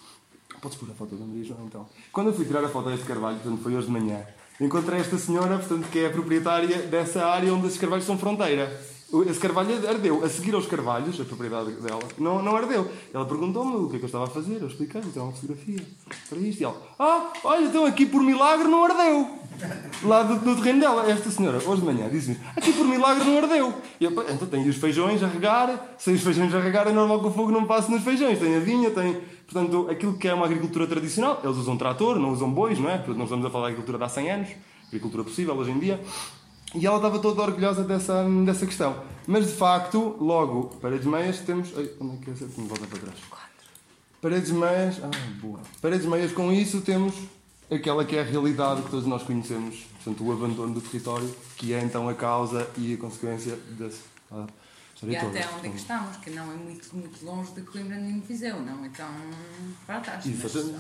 Podes 0.61 0.77
pôr 0.77 0.91
a 0.91 0.95
foto 0.95 1.15
da 1.15 1.25
Maria 1.25 1.45
João, 1.45 1.65
então. 1.67 1.87
Quando 2.13 2.29
eu 2.29 2.35
fui 2.35 2.45
tirar 2.45 2.65
a 2.65 2.69
foto 2.69 2.91
deste 2.91 3.07
carvalho, 3.07 3.39
portanto, 3.39 3.63
foi 3.63 3.75
hoje 3.75 3.87
de 3.87 3.93
manhã, 3.93 4.25
encontrei 4.61 5.01
esta 5.01 5.19
senhora, 5.19 5.59
portanto, 5.59 5.89
que 5.91 6.01
é 6.01 6.07
a 6.07 6.11
proprietária 6.11 6.79
dessa 6.83 7.27
área 7.27 7.53
onde 7.53 7.67
esses 7.67 7.79
carvalhos 7.79 8.07
são 8.07 8.19
fronteira. 8.19 8.98
Esse 9.27 9.41
carvalho 9.41 9.89
ardeu. 9.89 10.23
A 10.23 10.29
seguir 10.29 10.55
aos 10.55 10.67
carvalhos, 10.67 11.19
a 11.19 11.25
propriedade 11.25 11.73
dela, 11.73 12.03
não, 12.19 12.43
não 12.43 12.55
ardeu. 12.55 12.91
Ela 13.13 13.25
perguntou-me 13.25 13.77
o 13.77 13.89
que 13.89 13.97
é 13.97 13.99
que 13.99 14.05
eu 14.05 14.09
estava 14.09 14.25
a 14.25 14.29
fazer. 14.29 14.61
Eu 14.61 14.69
expliquei, 14.69 15.01
então 15.01 15.25
uma 15.25 15.33
fotografia 15.33 15.81
para 16.29 16.39
isto. 16.39 16.61
E 16.61 16.65
ela, 16.65 16.77
ah, 16.99 17.33
olha, 17.43 17.67
então 17.67 17.87
aqui 17.87 18.05
por 18.05 18.23
milagre 18.23 18.69
não 18.69 18.85
ardeu. 18.85 19.39
Lá 20.05 20.23
do, 20.23 20.39
do 20.39 20.57
terreno 20.57 20.81
dela. 20.81 21.11
Esta 21.11 21.31
senhora, 21.31 21.57
hoje 21.57 21.81
de 21.81 21.87
manhã, 21.87 22.09
disse-me, 22.11 22.39
aqui 22.55 22.73
por 22.73 22.87
milagre 22.87 23.25
não 23.25 23.39
ardeu. 23.39 23.75
E 23.99 24.05
eu, 24.05 24.11
então 24.11 24.47
tenho 24.47 24.69
os 24.69 24.77
feijões 24.77 25.23
a 25.23 25.27
regar. 25.27 25.97
Sem 25.97 26.15
os 26.15 26.23
feijões 26.23 26.55
a 26.55 26.61
regar 26.61 26.87
é 26.87 26.93
normal 26.93 27.21
que 27.21 27.29
o 27.29 27.33
fogo 27.33 27.51
não 27.51 27.65
passe 27.65 27.91
nos 27.91 28.03
feijões. 28.03 28.39
Tem 28.39 28.57
a 28.57 28.61
vinha, 28.61 28.91
tem 28.91 29.21
Portanto, 29.51 29.89
aquilo 29.91 30.19
que 30.19 30.29
é 30.29 30.35
uma 30.35 30.45
agricultura 30.45 30.87
tradicional, 30.87 31.41
eles 31.43 31.57
usam 31.57 31.75
trator, 31.75 32.19
não 32.19 32.33
usam 32.33 32.53
bois, 32.53 32.79
não 32.79 32.91
é? 32.91 32.99
Portanto, 32.99 33.17
nós 33.17 33.25
estamos 33.25 33.47
a 33.47 33.51
falar 33.51 33.69
de 33.69 33.73
agricultura 33.73 33.97
de 33.97 34.05
há 34.05 34.09
100 34.09 34.31
anos, 34.31 34.49
agricultura 34.89 35.25
possível 35.25 35.55
hoje 35.57 35.71
em 35.71 35.79
dia. 35.79 35.99
E 36.75 36.87
ela 36.87 36.97
estava 36.97 37.19
toda 37.19 37.43
orgulhosa 37.43 37.83
dessa, 37.83 38.25
dessa 38.45 38.67
questão. 38.67 39.03
Mas, 39.27 39.47
de 39.47 39.53
facto, 39.53 40.17
logo, 40.21 40.77
paredes 40.81 41.07
meias, 41.07 41.39
temos... 41.41 41.73
Ai, 41.77 41.91
onde 42.01 42.17
é 42.17 42.19
que 42.19 42.31
é 42.31 42.33
essa? 42.35 42.47
Volta 42.47 42.87
para 42.87 42.99
trás. 42.99 43.19
Paredes 44.21 44.51
meias... 44.51 45.01
Ah, 45.03 45.11
boa. 45.41 45.61
Paredes 45.81 46.07
meias, 46.07 46.33
com 46.33 46.53
isso, 46.53 46.81
temos 46.81 47.15
aquela 47.71 48.05
que 48.05 48.17
é 48.17 48.21
a 48.21 48.25
realidade 48.25 48.83
que 48.83 48.91
todos 48.91 49.07
nós 49.07 49.23
conhecemos. 49.23 49.87
Portanto, 50.03 50.27
o 50.27 50.33
abandono 50.33 50.75
do 50.75 50.81
território, 50.81 51.35
que 51.57 51.73
é, 51.73 51.83
então, 51.83 52.09
a 52.09 52.15
causa 52.15 52.69
e 52.77 52.95
a 52.95 52.97
consequência 52.97 53.57
desse... 53.79 54.01
Ah, 54.31 54.47
e 55.03 55.15
até 55.15 55.27
onde 55.27 55.69
é 55.69 55.71
que 55.71 55.77
estamos, 55.77 56.17
que 56.17 56.31
não 56.31 56.51
é 56.51 56.57
muito, 56.57 56.97
muito 56.97 57.25
longe 57.25 57.53
de 57.53 57.63
Coimbra 57.63 57.97
nem 57.97 58.19
de 58.19 58.27
Viseu, 58.27 58.61
não? 58.61 58.85
Então, 58.85 59.09
para 59.87 60.01
trás, 60.01 60.25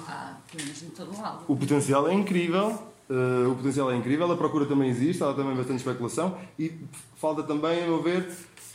há 0.09 0.37
pelo 0.51 0.69
em 0.69 0.91
todo 0.91 1.17
lado. 1.17 1.45
O 1.47 1.57
potencial 1.57 2.09
é 2.09 2.15
incrível, 2.15 2.83
uh, 3.11 3.51
o 3.51 3.57
potencial 3.57 3.91
é 3.91 3.97
incrível, 3.97 4.31
a 4.31 4.37
procura 4.37 4.67
também 4.67 4.91
existe, 4.91 5.23
há 5.23 5.33
também 5.33 5.57
bastante 5.57 5.79
especulação 5.79 6.39
e 6.59 6.73
falta 7.17 7.43
também, 7.43 7.83
a 7.83 7.87
meu 7.87 8.03
ver, 8.03 8.29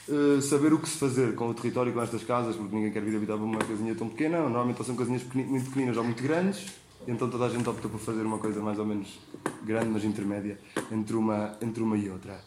uh, 0.07 0.41
saber 0.41 0.73
o 0.73 0.79
que 0.79 0.89
se 0.89 0.97
fazer 0.97 1.35
com 1.35 1.49
o 1.49 1.53
território, 1.53 1.93
com 1.93 2.01
estas 2.01 2.23
casas, 2.23 2.55
porque 2.55 2.75
ninguém 2.75 2.91
quer 2.91 3.01
vir 3.01 3.15
habitar 3.15 3.37
uma 3.37 3.59
casinha 3.59 3.95
tão 3.95 4.09
pequena, 4.09 4.39
normalmente 4.41 4.83
são 4.83 4.95
casinhas 4.95 5.23
muito 5.33 5.65
pequeninas 5.65 5.97
ou 5.97 6.03
muito 6.03 6.21
grandes, 6.21 6.65
então 7.07 7.29
toda 7.29 7.45
a 7.45 7.49
gente 7.49 7.67
opta 7.67 7.87
por 7.89 7.99
fazer 7.99 8.21
uma 8.23 8.37
coisa 8.37 8.61
mais 8.61 8.79
ou 8.79 8.85
menos 8.85 9.19
grande, 9.63 9.89
mas 9.89 10.03
intermédia, 10.03 10.59
entre 10.91 11.15
uma, 11.15 11.57
entre 11.61 11.83
uma 11.83 11.97
e 11.97 12.09
outra. 12.09 12.39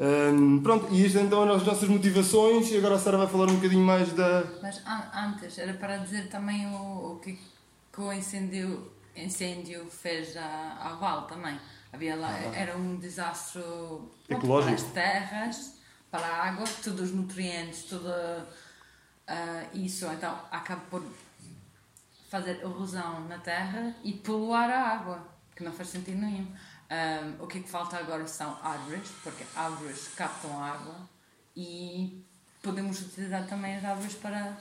Um, 0.00 0.60
pronto, 0.60 0.86
e 0.90 1.04
isto 1.04 1.18
então 1.18 1.46
é 1.46 1.54
as 1.54 1.62
nossas 1.62 1.86
motivações 1.86 2.70
e 2.70 2.78
agora 2.78 2.94
a 2.94 2.98
Sara 2.98 3.18
vai 3.18 3.26
falar 3.26 3.50
um 3.50 3.56
bocadinho 3.56 3.84
mais 3.84 4.10
da. 4.14 4.44
Mas 4.62 4.82
antes, 5.14 5.58
era 5.58 5.74
para 5.74 5.98
dizer 5.98 6.30
também 6.30 6.66
o, 6.68 7.12
o 7.12 7.20
que, 7.22 7.38
o 7.98 8.10
incêndio, 9.16 9.86
fez 9.90 10.36
à, 10.36 10.76
à 10.80 10.94
Val 10.94 11.26
também. 11.26 11.58
Havia 11.92 12.16
lá, 12.16 12.28
ah. 12.28 12.56
era 12.56 12.76
um 12.76 12.96
desastre 12.96 13.62
ecológico 14.28 14.76
para 14.76 14.86
as 14.86 14.92
terras, 14.92 15.74
para 16.10 16.26
a 16.26 16.48
água, 16.48 16.64
todos 16.82 17.10
os 17.10 17.12
nutrientes, 17.12 17.84
toda 17.84 18.46
Uh, 19.30 19.76
isso 19.76 20.06
então 20.06 20.36
acaba 20.50 20.80
por 20.90 21.04
fazer 22.28 22.58
erosão 22.58 23.28
na 23.28 23.38
terra 23.38 23.94
e 24.02 24.12
poluir 24.12 24.68
a 24.68 24.88
água, 24.88 25.24
que 25.54 25.62
não 25.62 25.70
faz 25.72 25.90
sentido 25.90 26.18
nenhum. 26.18 26.48
Um, 26.90 27.44
o 27.44 27.46
que 27.46 27.58
é 27.58 27.62
que 27.62 27.68
falta 27.68 27.96
agora 27.96 28.26
são 28.26 28.58
árvores, 28.60 29.08
porque 29.22 29.44
árvores 29.54 30.08
captam 30.16 30.60
água 30.60 31.08
e 31.54 32.24
podemos 32.60 33.00
utilizar 33.02 33.46
também 33.46 33.76
as 33.76 33.84
árvores 33.84 34.14
para 34.14 34.58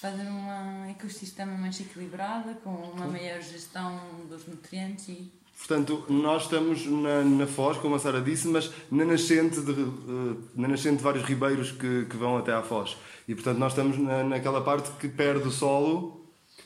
fazer 0.00 0.22
um 0.22 0.90
ecossistema 0.90 1.52
mais 1.58 1.78
equilibrado, 1.78 2.54
com 2.64 2.70
uma 2.70 3.06
maior 3.06 3.40
gestão 3.42 4.00
dos 4.28 4.46
nutrientes 4.46 5.08
e 5.08 5.40
Portanto, 5.58 6.06
nós 6.08 6.44
estamos 6.44 6.86
na, 6.86 7.22
na 7.22 7.46
Foz, 7.46 7.76
como 7.76 7.94
a 7.94 7.98
Sara 7.98 8.22
disse, 8.22 8.48
mas 8.48 8.72
na 8.90 9.04
nascente 9.04 9.60
de, 9.60 9.72
uh, 9.72 10.42
na 10.56 10.66
nascente 10.66 10.96
de 10.96 11.02
vários 11.02 11.22
ribeiros 11.22 11.70
que, 11.70 12.06
que 12.06 12.16
vão 12.16 12.38
até 12.38 12.50
à 12.50 12.62
Foz. 12.62 12.96
E, 13.28 13.34
portanto, 13.34 13.58
nós 13.58 13.72
estamos 13.72 13.98
na, 13.98 14.24
naquela 14.24 14.62
parte 14.62 14.90
que 14.92 15.06
perde 15.06 15.46
o 15.46 15.50
solo 15.50 16.20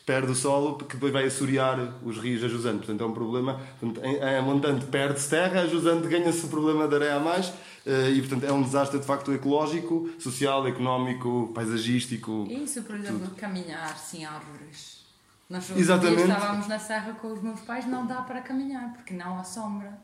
perde 0.07 0.33
o 0.33 0.35
solo, 0.35 0.77
que 0.77 0.95
depois 0.95 1.13
vai 1.13 1.25
assorear 1.25 1.95
os 2.05 2.19
rios 2.19 2.45
a 2.45 2.49
jusante. 2.49 2.79
Portanto, 2.79 3.03
é 3.03 3.07
um 3.07 3.15
problema. 3.15 3.61
Portanto, 3.81 4.05
em 4.05 4.43
montante 4.43 4.85
perde-se 4.87 5.31
terra, 5.31 5.63
a 5.63 5.67
jusante 5.67 6.09
ganha-se 6.09 6.45
o 6.45 6.49
problema 6.49 6.87
de 6.87 6.95
areia 6.95 7.17
a 7.17 7.21
mais. 7.21 7.53
Eh, 7.87 8.13
e, 8.13 8.21
portanto, 8.21 8.45
é 8.45 8.53
um 8.53 8.63
desastre 8.63 8.99
de 8.99 9.05
facto 9.05 9.33
ecológico, 9.33 10.09
social, 10.19 10.67
económico, 10.67 11.51
paisagístico. 11.55 12.47
Isso, 12.49 12.83
por 12.83 12.97
exemplo, 12.97 13.21
tudo. 13.21 13.37
caminhar 13.37 13.97
sem 13.99 14.25
árvores. 14.25 15.05
Nós 15.49 15.71
Exatamente. 15.77 16.23
estávamos 16.23 16.67
na 16.67 16.79
serra 16.79 17.13
com 17.13 17.33
os 17.33 17.43
meus 17.43 17.61
pais, 17.61 17.87
não 17.87 18.07
dá 18.07 18.23
para 18.23 18.41
caminhar, 18.41 18.95
porque 18.95 19.13
não 19.13 19.39
há 19.39 19.45
sombra. 19.45 19.99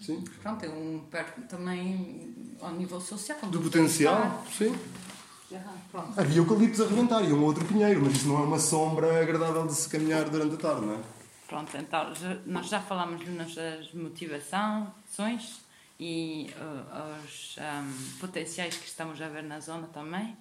Sim. 0.00 0.22
Pronto, 0.42 0.64
é 0.64 0.68
um 0.68 1.00
perto 1.10 1.40
também 1.48 2.56
ao 2.60 2.70
nível 2.72 3.00
social. 3.00 3.38
Do 3.42 3.60
potencial, 3.60 4.44
sim. 4.56 4.74
Pronto. 5.90 6.18
Havia 6.18 6.38
eucaliptos 6.38 6.80
a 6.80 6.86
rebentar 6.88 7.22
e 7.22 7.32
um 7.32 7.44
outro 7.44 7.64
pinheiro, 7.64 8.02
mas 8.02 8.14
isso 8.14 8.28
não 8.28 8.38
é 8.38 8.42
uma 8.42 8.58
sombra 8.58 9.22
agradável 9.22 9.66
de 9.66 9.74
se 9.74 9.88
caminhar 9.88 10.28
durante 10.28 10.54
a 10.54 10.58
tarde, 10.58 10.86
não 10.86 10.94
é? 10.94 10.98
Pronto, 11.46 11.76
então 11.76 12.12
nós 12.46 12.66
já 12.66 12.80
falamos 12.80 13.24
das 13.24 13.34
nossas 13.34 13.92
motivações 13.92 15.63
e 16.06 16.50
uh, 16.58 17.24
os 17.24 17.56
um, 17.56 18.18
potenciais 18.18 18.76
que 18.76 18.86
estamos 18.86 19.22
a 19.22 19.28
ver 19.28 19.42
na 19.42 19.58
zona 19.58 19.86
também. 19.86 20.36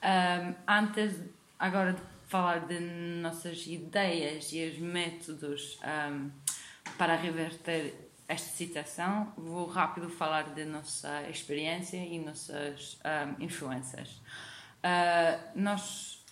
Um, 0.00 0.54
antes, 0.68 1.20
agora 1.58 1.94
de 1.94 2.00
falar 2.28 2.68
de 2.68 2.78
nossas 2.78 3.66
ideias 3.66 4.52
e 4.52 4.64
os 4.68 4.78
métodos 4.78 5.76
um, 5.82 6.30
para 6.96 7.16
reverter 7.16 8.12
esta 8.28 8.48
situação, 8.48 9.32
vou 9.36 9.66
rápido 9.66 10.08
falar 10.08 10.50
da 10.50 10.64
nossa 10.64 11.28
experiência 11.28 11.96
e 11.96 12.20
nossas 12.20 13.00
influências. 13.40 14.20
Uh, 14.84 15.50
nós 15.56 16.24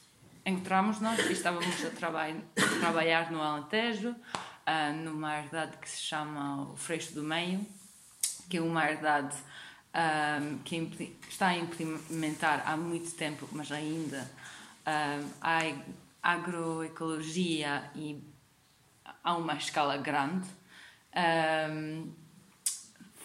encontramos 0.45 1.01
nós 1.01 1.19
e 1.19 1.33
estávamos 1.33 1.85
a, 1.85 1.91
traba 1.91 2.27
a 2.27 2.81
trabalhar 2.81 3.33
no 3.33 3.43
Alentejo, 3.43 4.11
uh, 4.11 4.93
numa 5.03 5.39
herdade 5.39 5.77
que 5.79 5.89
se 5.89 6.03
chama 6.03 6.71
o 6.71 6.77
Freixo 6.77 7.15
do 7.15 7.25
Meio, 7.25 7.67
que 8.49 8.59
é 8.59 8.61
uma 8.61 8.89
herdade 8.91 9.37
um, 9.95 10.59
que 10.59 11.17
está 11.29 11.49
a 11.49 11.57
implementar 11.57 12.63
há 12.67 12.77
muito 12.77 13.11
tempo, 13.13 13.49
mas 13.53 13.71
ainda 13.73 14.31
um, 14.87 15.31
há 15.41 15.63
agroecologia 16.23 17.91
e 17.95 18.23
a 19.23 19.37
uma 19.37 19.55
escala 19.55 19.97
grande. 19.97 20.49
Um, 21.71 22.13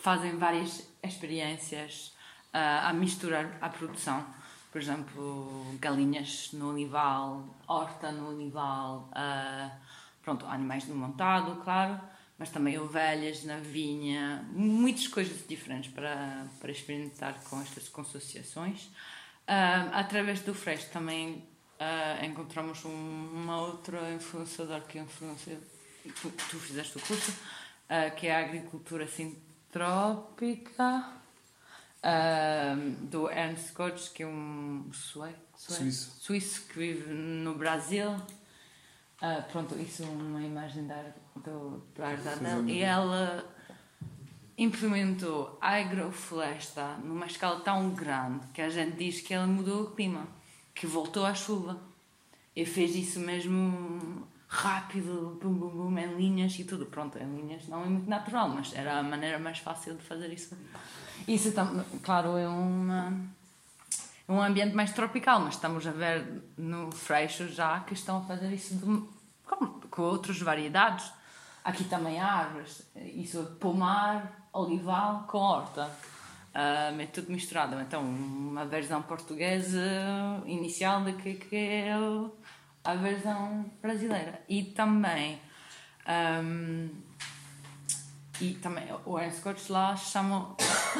fazem 0.02 0.38
várias 0.38 0.88
experiências 1.04 2.14
uh, 2.54 2.88
a 2.88 2.94
misturar 2.94 3.58
a 3.62 3.70
produção 3.70 4.26
por 4.72 4.80
exemplo, 4.80 5.76
galinhas 5.80 6.52
no 6.54 6.70
olival, 6.70 7.44
horta 7.68 8.10
no 8.12 8.30
olival, 8.30 9.10
uh, 9.12 9.70
pronto, 10.24 10.46
animais 10.46 10.88
no 10.88 10.96
montado, 10.96 11.58
claro, 11.62 12.00
mas 12.42 12.50
também 12.50 12.80
ovelhas 12.80 13.44
na 13.44 13.58
vinha, 13.58 14.44
muitas 14.52 15.08
coisas 15.08 15.46
diferentes 15.48 15.94
para, 15.94 16.48
para 16.60 16.72
experimentar 16.72 17.40
com 17.44 17.62
estas 17.62 17.88
consociações. 17.88 18.86
Uh, 18.86 19.94
através 19.94 20.40
do 20.40 20.52
Fresh 20.52 20.86
também 20.86 21.48
uh, 21.80 22.26
encontramos 22.26 22.84
um, 22.84 23.30
uma 23.32 23.62
outra 23.62 24.12
influenciadora 24.12 24.82
que 24.82 24.98
influencia, 24.98 25.60
tu, 26.20 26.32
tu 26.32 26.58
fizeste 26.58 26.98
o 26.98 27.02
curso, 27.02 27.32
que 28.18 28.26
é 28.26 28.36
a 28.36 28.40
agricultura 28.40 29.06
sintrópica 29.06 31.12
do 33.02 33.30
Ernst 33.30 33.74
Koch, 33.74 34.10
que 34.12 34.24
é 34.24 34.28
um 34.28 34.90
sueco, 34.92 35.38
suíço. 35.56 36.16
suíço 36.20 36.68
que 36.70 36.80
vive 36.80 37.14
no 37.14 37.54
Brasil. 37.54 38.16
Uh, 39.22 39.44
pronto, 39.52 39.80
isso 39.80 40.02
é 40.02 40.08
uma 40.08 40.42
imagem 40.42 40.88
da, 40.88 41.14
do, 41.36 41.84
herdade 41.98 42.40
dela. 42.40 42.70
E 42.70 42.82
ela 42.82 43.46
implementou 44.58 45.58
a 45.62 45.78
agrofloresta 45.78 46.98
numa 47.04 47.26
escala 47.26 47.60
tão 47.62 47.90
grande 47.92 48.46
que 48.54 48.62
a 48.62 48.70
gente 48.70 48.96
diz 48.96 49.22
que 49.22 49.34
ela 49.34 49.48
mudou 49.48 49.84
o 49.84 49.92
clima, 49.92 50.28
que 50.74 50.86
voltou 50.86 51.26
à 51.26 51.34
chuva. 51.34 51.80
E 52.56 52.66
fez 52.66 52.96
isso 52.96 53.20
mesmo 53.20 54.28
rápido, 54.48 55.40
bum, 55.42 55.54
bum, 55.54 55.70
bum, 55.70 55.98
em 55.98 56.16
linhas 56.16 56.60
e 56.60 56.66
tudo. 56.66 56.86
Pronto, 56.86 57.18
em 57.18 57.36
linhas 57.36 57.68
não 57.68 57.84
é 57.84 57.86
muito 57.86 58.10
natural, 58.10 58.50
mas 58.50 58.74
era 58.74 59.00
a 59.00 59.04
maneira 59.04 59.40
mais 59.40 59.60
fácil 59.60 59.96
de 59.96 60.04
fazer 60.04 60.32
isso. 60.32 60.56
Isso, 61.28 61.54
claro, 62.04 62.38
é 62.38 62.48
uma, 62.48 63.14
é 64.28 64.32
um 64.32 64.42
ambiente 64.42 64.76
mais 64.76 64.92
tropical, 64.92 65.40
mas 65.40 65.56
estamos 65.56 65.88
a 65.88 65.92
ver 65.92 66.44
no 66.58 66.92
Freixo 66.92 67.48
já 67.48 67.80
que 67.80 67.94
estão 67.94 68.18
a 68.18 68.22
fazer 68.22 68.52
isso 68.54 68.76
de, 68.76 69.04
com, 69.46 69.68
com 69.90 70.02
outras 70.02 70.40
variedades. 70.40 71.12
Aqui 71.64 71.84
também 71.84 72.20
há 72.20 72.26
árvores, 72.26 72.90
isso 72.96 73.40
é 73.40 73.60
pomar, 73.60 74.48
olival 74.52 75.26
com 75.28 75.38
horta. 75.38 75.90
Uh, 76.54 77.00
é 77.00 77.06
tudo 77.06 77.32
misturado. 77.32 77.80
Então, 77.80 78.02
uma 78.04 78.66
versão 78.66 79.02
portuguesa 79.02 79.80
inicial 80.46 81.04
de 81.04 81.14
que, 81.14 81.36
que 81.36 81.56
é 81.56 81.94
a 82.84 82.96
versão 82.96 83.66
brasileira. 83.82 84.42
E 84.50 84.64
também. 84.64 85.40
Um, 86.44 86.90
e 88.42 88.56
também 88.56 88.92
o 89.06 89.20
Coates 89.44 89.68
lá 89.68 89.96
chamam, 89.96 90.56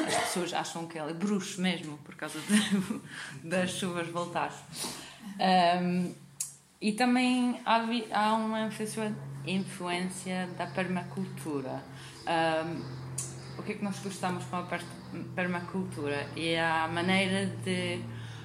as 0.06 0.14
pessoas 0.14 0.54
acham 0.54 0.86
que 0.86 0.96
ele 0.96 1.10
é 1.10 1.14
bruxo 1.14 1.60
mesmo, 1.60 1.98
por 1.98 2.14
causa 2.14 2.38
de, 2.38 3.00
das 3.48 3.70
chuvas 3.72 4.06
voltar. 4.08 4.52
Um, 5.82 6.14
e 6.80 6.92
também 6.92 7.60
há, 7.66 7.80
há 8.12 8.34
uma 8.34 8.66
influência, 8.66 9.14
influência 9.46 10.48
da 10.58 10.66
permacultura. 10.66 11.82
Um, 12.26 13.02
o 13.58 13.62
que 13.62 13.72
é 13.72 13.74
que 13.74 13.84
nós 13.84 13.98
gostamos 14.00 14.44
com 14.44 14.56
a 14.56 14.66
permacultura? 15.34 16.28
É 16.36 16.60
a 16.60 16.88
maneira 16.88 17.46
de 17.46 18.02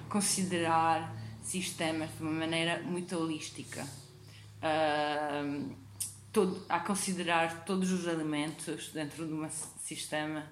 considerar 0.10 1.14
sistemas 1.42 2.10
de 2.18 2.22
uma 2.22 2.32
maneira 2.32 2.82
muito 2.84 3.18
holística. 3.18 3.88
Todo, 6.34 6.66
a 6.68 6.80
considerar 6.82 7.64
todos 7.64 7.92
os 7.92 8.08
alimentos 8.08 8.90
dentro 8.90 9.26
de 9.26 9.34
um 9.34 9.50
sistema, 9.50 10.44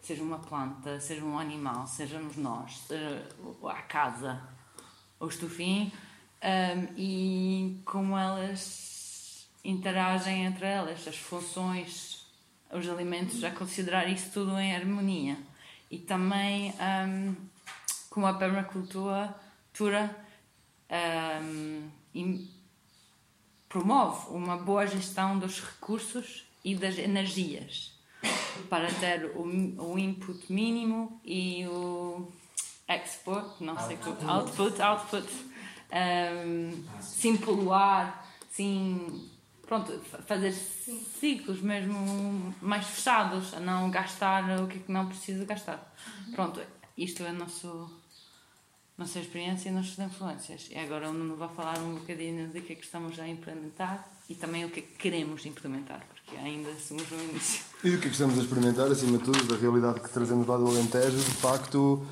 seja 0.00 0.22
uma 0.22 0.38
planta, 0.38 1.00
seja 1.00 1.24
um 1.24 1.38
animal, 1.38 1.86
sejamos 1.86 2.36
nós, 2.36 2.78
seja 2.86 3.26
a 3.64 3.82
casa, 3.82 4.40
o 5.18 5.26
estufim, 5.26 5.90
um, 6.44 6.94
e 6.96 7.80
como 7.86 8.16
elas 8.18 8.93
interagem 9.64 10.44
entre 10.44 10.66
elas, 10.66 11.08
as 11.08 11.16
funções, 11.16 12.26
os 12.70 12.88
alimentos, 12.88 13.42
a 13.42 13.50
considerar 13.50 14.08
isso 14.08 14.30
tudo 14.32 14.58
em 14.58 14.74
harmonia. 14.74 15.38
E 15.90 15.98
também 15.98 16.74
um, 17.08 17.34
como 18.10 18.26
a 18.26 18.34
permacultura 18.34 19.34
um, 21.42 21.88
promove 23.68 24.30
uma 24.30 24.56
boa 24.56 24.86
gestão 24.86 25.38
dos 25.38 25.60
recursos 25.60 26.44
e 26.62 26.74
das 26.74 26.98
energias 26.98 27.92
para 28.68 28.86
ter 28.94 29.32
o, 29.34 29.92
o 29.92 29.98
input 29.98 30.52
mínimo 30.52 31.20
e 31.24 31.66
o 31.66 32.28
export, 32.88 33.60
não 33.60 33.78
sei 33.78 33.96
como, 33.96 34.30
output, 34.30 34.80
output, 34.80 35.28
um, 35.92 36.84
sem 37.00 37.36
poluar, 37.36 38.26
sem 38.50 39.30
pronto, 39.66 39.98
fazer 40.26 40.52
ciclos 40.52 41.60
mesmo 41.60 42.54
mais 42.60 42.86
fechados, 42.86 43.54
a 43.54 43.60
não 43.60 43.90
gastar 43.90 44.60
o 44.60 44.66
que, 44.66 44.78
é 44.78 44.80
que 44.80 44.92
não 44.92 45.06
precisa 45.06 45.44
gastar. 45.44 45.94
Pronto, 46.34 46.60
isto 46.96 47.22
é 47.22 47.30
o 47.30 47.34
nosso 47.34 47.90
nossa 48.96 49.18
experiência 49.18 49.68
e 49.68 49.72
nossas 49.72 49.98
influências. 49.98 50.68
E 50.70 50.78
agora 50.78 51.10
o 51.10 51.12
Nuno 51.12 51.36
vai 51.36 51.48
falar 51.48 51.78
um 51.78 51.96
bocadinho 51.96 52.48
do 52.48 52.60
que 52.62 52.74
é 52.74 52.76
que 52.76 52.84
estamos 52.84 53.18
a 53.18 53.26
implementar 53.26 54.08
e 54.28 54.34
também 54.34 54.64
o 54.64 54.70
que 54.70 54.80
é 54.80 54.82
que 54.82 54.94
queremos 54.96 55.44
implementar, 55.44 56.00
porque 56.08 56.36
ainda 56.36 56.70
somos 56.80 57.10
no 57.10 57.22
início. 57.22 57.62
E 57.84 57.90
o 57.90 58.00
que 58.00 58.06
é 58.06 58.08
que 58.08 58.14
estamos 58.14 58.38
a 58.38 58.42
experimentar, 58.42 58.86
acima 58.90 59.18
de 59.18 59.24
tudo, 59.24 59.44
da 59.44 59.56
realidade 59.56 60.00
que 60.00 60.08
trazemos 60.08 60.46
lá 60.46 60.56
do 60.56 60.66
Alentejo, 60.66 61.18
de 61.18 61.34
facto, 61.34 62.06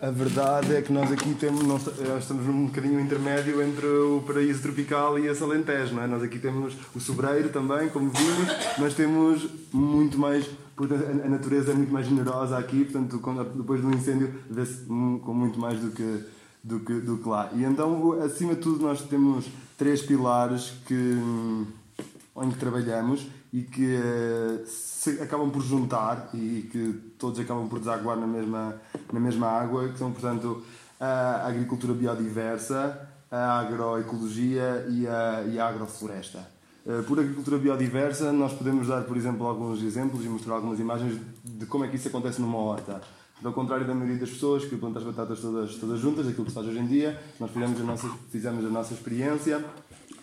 a 0.00 0.10
verdade 0.10 0.74
é 0.74 0.80
que 0.80 0.90
nós 0.90 1.12
aqui 1.12 1.34
temos, 1.34 1.62
nós 1.64 1.86
eh, 1.86 2.18
estamos 2.18 2.46
num 2.46 2.66
bocadinho 2.66 2.98
intermédio 2.98 3.62
entre 3.62 3.86
o 3.86 4.22
paraíso 4.26 4.62
tropical 4.62 5.18
e 5.18 5.26
esse 5.26 5.42
Alentejo, 5.42 5.94
não 5.94 6.02
é? 6.02 6.06
Nós 6.06 6.22
aqui 6.22 6.38
temos 6.38 6.74
o 6.94 7.00
sobreiro 7.00 7.50
também, 7.50 7.90
como 7.90 8.10
vimos, 8.10 8.48
mas 8.78 8.94
temos 8.94 9.46
muito 9.72 10.18
mais 10.18 10.48
a 10.78 11.28
natureza 11.28 11.72
é 11.72 11.74
muito 11.74 11.90
mais 11.90 12.06
generosa 12.06 12.58
aqui, 12.58 12.84
portanto, 12.84 13.18
depois 13.56 13.80
do 13.80 13.90
incêndio, 13.90 14.32
vê-se 14.50 14.84
com 14.84 15.32
muito 15.32 15.58
mais 15.58 15.80
do 15.80 15.90
que, 15.90 16.24
do, 16.62 16.80
que, 16.80 17.00
do 17.00 17.16
que 17.16 17.28
lá. 17.28 17.50
E 17.54 17.64
então, 17.64 18.12
acima 18.20 18.54
de 18.54 18.60
tudo, 18.60 18.82
nós 18.82 19.00
temos 19.02 19.46
três 19.76 20.02
pilares 20.02 20.72
que, 20.86 20.94
em 20.94 22.50
que 22.50 22.58
trabalhamos 22.58 23.26
e 23.52 23.62
que 23.62 23.94
eh, 23.94 24.64
se 24.66 25.22
acabam 25.22 25.50
por 25.50 25.62
juntar 25.62 26.30
e 26.34 26.68
que 26.70 26.92
todos 27.18 27.38
acabam 27.38 27.68
por 27.68 27.78
desaguar 27.78 28.16
na 28.16 28.26
mesma, 28.26 28.80
na 29.12 29.20
mesma 29.20 29.46
água, 29.46 29.88
que 29.88 29.98
são, 29.98 30.12
portanto, 30.12 30.62
a 31.00 31.46
agricultura 31.46 31.94
biodiversa, 31.94 33.08
a 33.30 33.60
agroecologia 33.60 34.86
e 34.90 35.06
a, 35.06 35.44
e 35.46 35.58
a 35.58 35.68
agrofloresta. 35.68 36.56
Eh, 36.86 37.02
por 37.02 37.18
agricultura 37.18 37.58
biodiversa, 37.58 38.32
nós 38.32 38.52
podemos 38.52 38.86
dar, 38.88 39.02
por 39.02 39.16
exemplo, 39.16 39.46
alguns 39.46 39.82
exemplos 39.82 40.24
e 40.24 40.28
mostrar 40.28 40.54
algumas 40.54 40.78
imagens 40.78 41.20
de 41.44 41.66
como 41.66 41.84
é 41.84 41.88
que 41.88 41.96
isso 41.96 42.08
acontece 42.08 42.40
numa 42.40 42.58
horta. 42.58 43.00
Ao 43.44 43.52
contrário 43.52 43.86
da 43.86 43.94
maioria 43.94 44.18
das 44.18 44.30
pessoas 44.30 44.64
que 44.64 44.76
plantam 44.76 45.02
as 45.02 45.06
batatas 45.06 45.40
todas, 45.40 45.74
todas 45.76 46.00
juntas, 46.00 46.26
aquilo 46.26 46.44
que 46.44 46.50
se 46.50 46.54
faz 46.54 46.66
hoje 46.66 46.78
em 46.78 46.86
dia, 46.86 47.20
nós 47.38 47.50
fizemos 47.50 47.78
a 47.78 47.84
nossa, 47.84 48.10
fizemos 48.30 48.64
a 48.64 48.68
nossa 48.68 48.94
experiência 48.94 49.62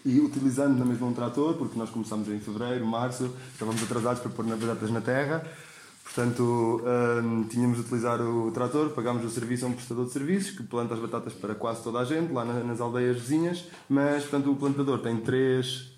e 0.04 0.20
utilizando 0.20 0.78
na 0.80 0.84
mesma 0.84 1.08
um 1.08 1.14
trator, 1.14 1.54
porque 1.54 1.78
nós 1.78 1.92
começamos 1.92 2.28
em 2.28 2.40
fevereiro, 2.40 2.86
março, 2.86 3.30
estávamos 3.54 3.84
atrasados 3.84 4.20
para 4.20 4.32
pôr 4.32 4.52
as 4.52 4.60
batatas 4.60 4.90
na 4.90 5.00
terra, 5.00 5.46
portanto 6.04 6.82
hum, 7.24 7.46
tínhamos 7.48 7.78
de 7.78 7.84
utilizar 7.84 8.20
o 8.20 8.52
trator, 8.52 8.90
pagámos 8.90 9.24
o 9.24 9.30
serviço 9.30 9.66
a 9.66 9.70
um 9.70 9.74
prestador 9.74 10.06
de 10.06 10.12
serviços 10.12 10.58
que 10.58 10.64
planta 10.64 10.96
as 10.96 11.00
batatas 11.00 11.34
para 11.34 11.54
quase 11.54 11.84
toda 11.84 12.00
a 12.00 12.06
gente, 12.06 12.34
lá 12.34 12.44
nas 12.44 12.82
aldeias 12.82 13.18
vizinhas, 13.18 13.66
mas 13.88 14.24
portanto 14.24 14.52
o 14.52 14.56
plantador 14.56 15.00
tem 15.00 15.18
três 15.18 15.93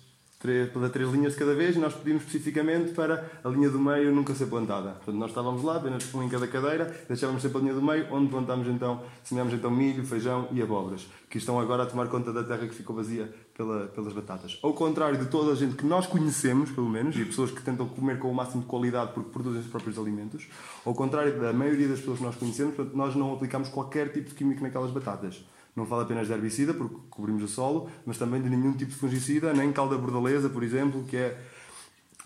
três, 0.46 0.70
para 0.70 0.88
três 0.88 1.10
linhas 1.10 1.32
de 1.32 1.38
cada 1.38 1.54
vez 1.54 1.74
e 1.74 1.78
nós 1.78 1.92
pedimos 1.92 2.22
especificamente 2.22 2.92
para 2.92 3.28
a 3.42 3.48
linha 3.48 3.68
do 3.68 3.78
meio 3.78 4.14
nunca 4.14 4.34
ser 4.34 4.46
plantada. 4.46 4.90
Portanto, 4.90 5.16
nós 5.16 5.30
estávamos 5.30 5.62
lá, 5.62 5.76
apenas 5.76 6.14
um 6.14 6.22
em 6.22 6.28
cada 6.28 6.46
cadeira, 6.46 6.94
deixávamos 7.08 7.42
sempre 7.42 7.58
a 7.58 7.60
linha 7.62 7.74
do 7.74 7.82
meio, 7.82 8.06
onde 8.12 8.28
plantámos 8.28 8.68
então, 8.68 9.02
semeámos 9.24 9.52
então 9.52 9.70
milho, 9.70 10.04
feijão 10.06 10.48
e 10.52 10.62
abóboras, 10.62 11.06
que 11.28 11.38
estão 11.38 11.58
agora 11.58 11.82
a 11.82 11.86
tomar 11.86 12.06
conta 12.06 12.32
da 12.32 12.44
terra 12.44 12.66
que 12.66 12.74
ficou 12.74 12.94
vazia 12.94 13.32
pela, 13.54 13.86
pelas 13.88 14.12
batatas. 14.12 14.58
Ao 14.62 14.72
contrário 14.72 15.18
de 15.18 15.26
toda 15.26 15.52
a 15.52 15.54
gente 15.54 15.74
que 15.74 15.84
nós 15.84 16.06
conhecemos, 16.06 16.70
pelo 16.70 16.88
menos, 16.88 17.16
e 17.16 17.24
pessoas 17.24 17.50
que 17.50 17.62
tentam 17.62 17.88
comer 17.88 18.18
com 18.18 18.30
o 18.30 18.34
máximo 18.34 18.62
de 18.62 18.68
qualidade 18.68 19.12
porque 19.12 19.30
produzem 19.30 19.60
os 19.60 19.66
próprios 19.66 19.98
alimentos, 19.98 20.46
ao 20.84 20.94
contrário 20.94 21.40
da 21.40 21.52
maioria 21.52 21.88
das 21.88 21.98
pessoas 21.98 22.18
que 22.18 22.24
nós 22.24 22.36
conhecemos, 22.36 22.74
portanto, 22.74 22.96
nós 22.96 23.16
não 23.16 23.34
aplicamos 23.34 23.68
qualquer 23.68 24.12
tipo 24.12 24.28
de 24.28 24.34
químico 24.34 24.62
naquelas 24.62 24.90
batatas. 24.90 25.44
Não 25.76 25.84
falo 25.86 26.00
apenas 26.00 26.26
de 26.26 26.32
herbicida, 26.32 26.72
porque 26.72 26.96
cobrimos 27.10 27.42
o 27.42 27.48
solo, 27.48 27.90
mas 28.06 28.16
também 28.16 28.40
de 28.40 28.48
nenhum 28.48 28.72
tipo 28.72 28.90
de 28.90 28.96
fungicida, 28.96 29.52
nem 29.52 29.70
calda 29.70 29.98
bordaleza, 29.98 30.48
por 30.48 30.62
exemplo, 30.62 31.04
que 31.04 31.16
é 31.18 31.38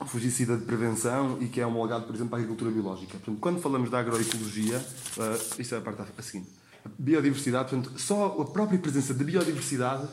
fungicida 0.06 0.56
de 0.56 0.64
prevenção 0.64 1.36
e 1.40 1.46
que 1.46 1.60
é 1.60 1.66
homologado, 1.66 2.06
por 2.06 2.14
exemplo, 2.14 2.30
para 2.30 2.38
a 2.38 2.42
agricultura 2.42 2.70
biológica. 2.70 3.18
Portanto, 3.18 3.38
quando 3.40 3.60
falamos 3.60 3.90
da 3.90 3.98
agroecologia, 3.98 4.78
uh, 4.78 5.60
isto 5.60 5.74
é 5.74 5.78
a 5.78 5.80
parte 5.80 6.02
a 6.16 6.22
seguinte. 6.22 6.48
A 6.84 6.88
biodiversidade, 6.96 7.70
portanto, 7.70 7.98
só 7.98 8.40
a 8.40 8.44
própria 8.46 8.78
presença 8.78 9.12
de 9.12 9.24
biodiversidade 9.24 10.08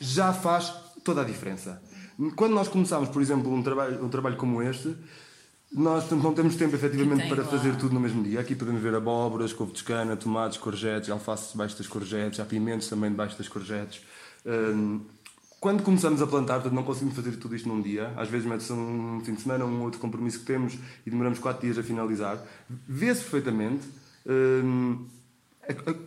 já 0.00 0.32
faz 0.32 0.72
toda 1.04 1.20
a 1.20 1.24
diferença. 1.24 1.80
Quando 2.34 2.54
nós 2.54 2.68
começamos, 2.68 3.08
por 3.08 3.22
exemplo, 3.22 3.52
um 3.52 3.62
trabalho, 3.62 4.04
um 4.04 4.08
trabalho 4.08 4.36
como 4.36 4.62
este, 4.62 4.96
nós 5.72 6.10
não 6.10 6.34
temos 6.34 6.56
tempo 6.56 6.74
efetivamente 6.74 7.28
para 7.28 7.44
fazer 7.44 7.76
tudo 7.76 7.94
no 7.94 8.00
mesmo 8.00 8.22
dia. 8.22 8.40
Aqui 8.40 8.56
podemos 8.56 8.82
ver 8.82 8.94
abóboras, 8.94 9.52
couve 9.52 9.72
de 9.72 9.84
cana, 9.84 10.16
tomates, 10.16 10.58
courgettes, 10.58 11.08
alface 11.10 11.52
debaixo 11.52 11.78
das 11.78 11.86
courgettes, 11.86 12.40
há 12.40 12.44
pimentos 12.44 12.88
também 12.88 13.10
debaixo 13.10 13.38
das 13.38 13.48
courgettes. 13.48 14.00
Hum, 14.44 15.00
quando 15.60 15.82
começamos 15.82 16.20
a 16.22 16.26
plantar, 16.26 16.54
portanto, 16.54 16.74
não 16.74 16.82
conseguimos 16.82 17.14
fazer 17.14 17.36
tudo 17.36 17.54
isto 17.54 17.68
num 17.68 17.80
dia. 17.80 18.12
Às 18.16 18.28
vezes 18.28 18.46
mete-se 18.46 18.72
um 18.72 19.20
fim 19.24 19.34
de 19.34 19.42
semana, 19.42 19.64
um 19.64 19.82
outro 19.82 20.00
compromisso 20.00 20.40
que 20.40 20.46
temos 20.46 20.74
e 21.06 21.10
demoramos 21.10 21.38
4 21.38 21.60
dias 21.60 21.78
a 21.78 21.82
finalizar. 21.82 22.42
Vê-se 22.88 23.20
perfeitamente 23.20 23.86
hum, 24.26 25.06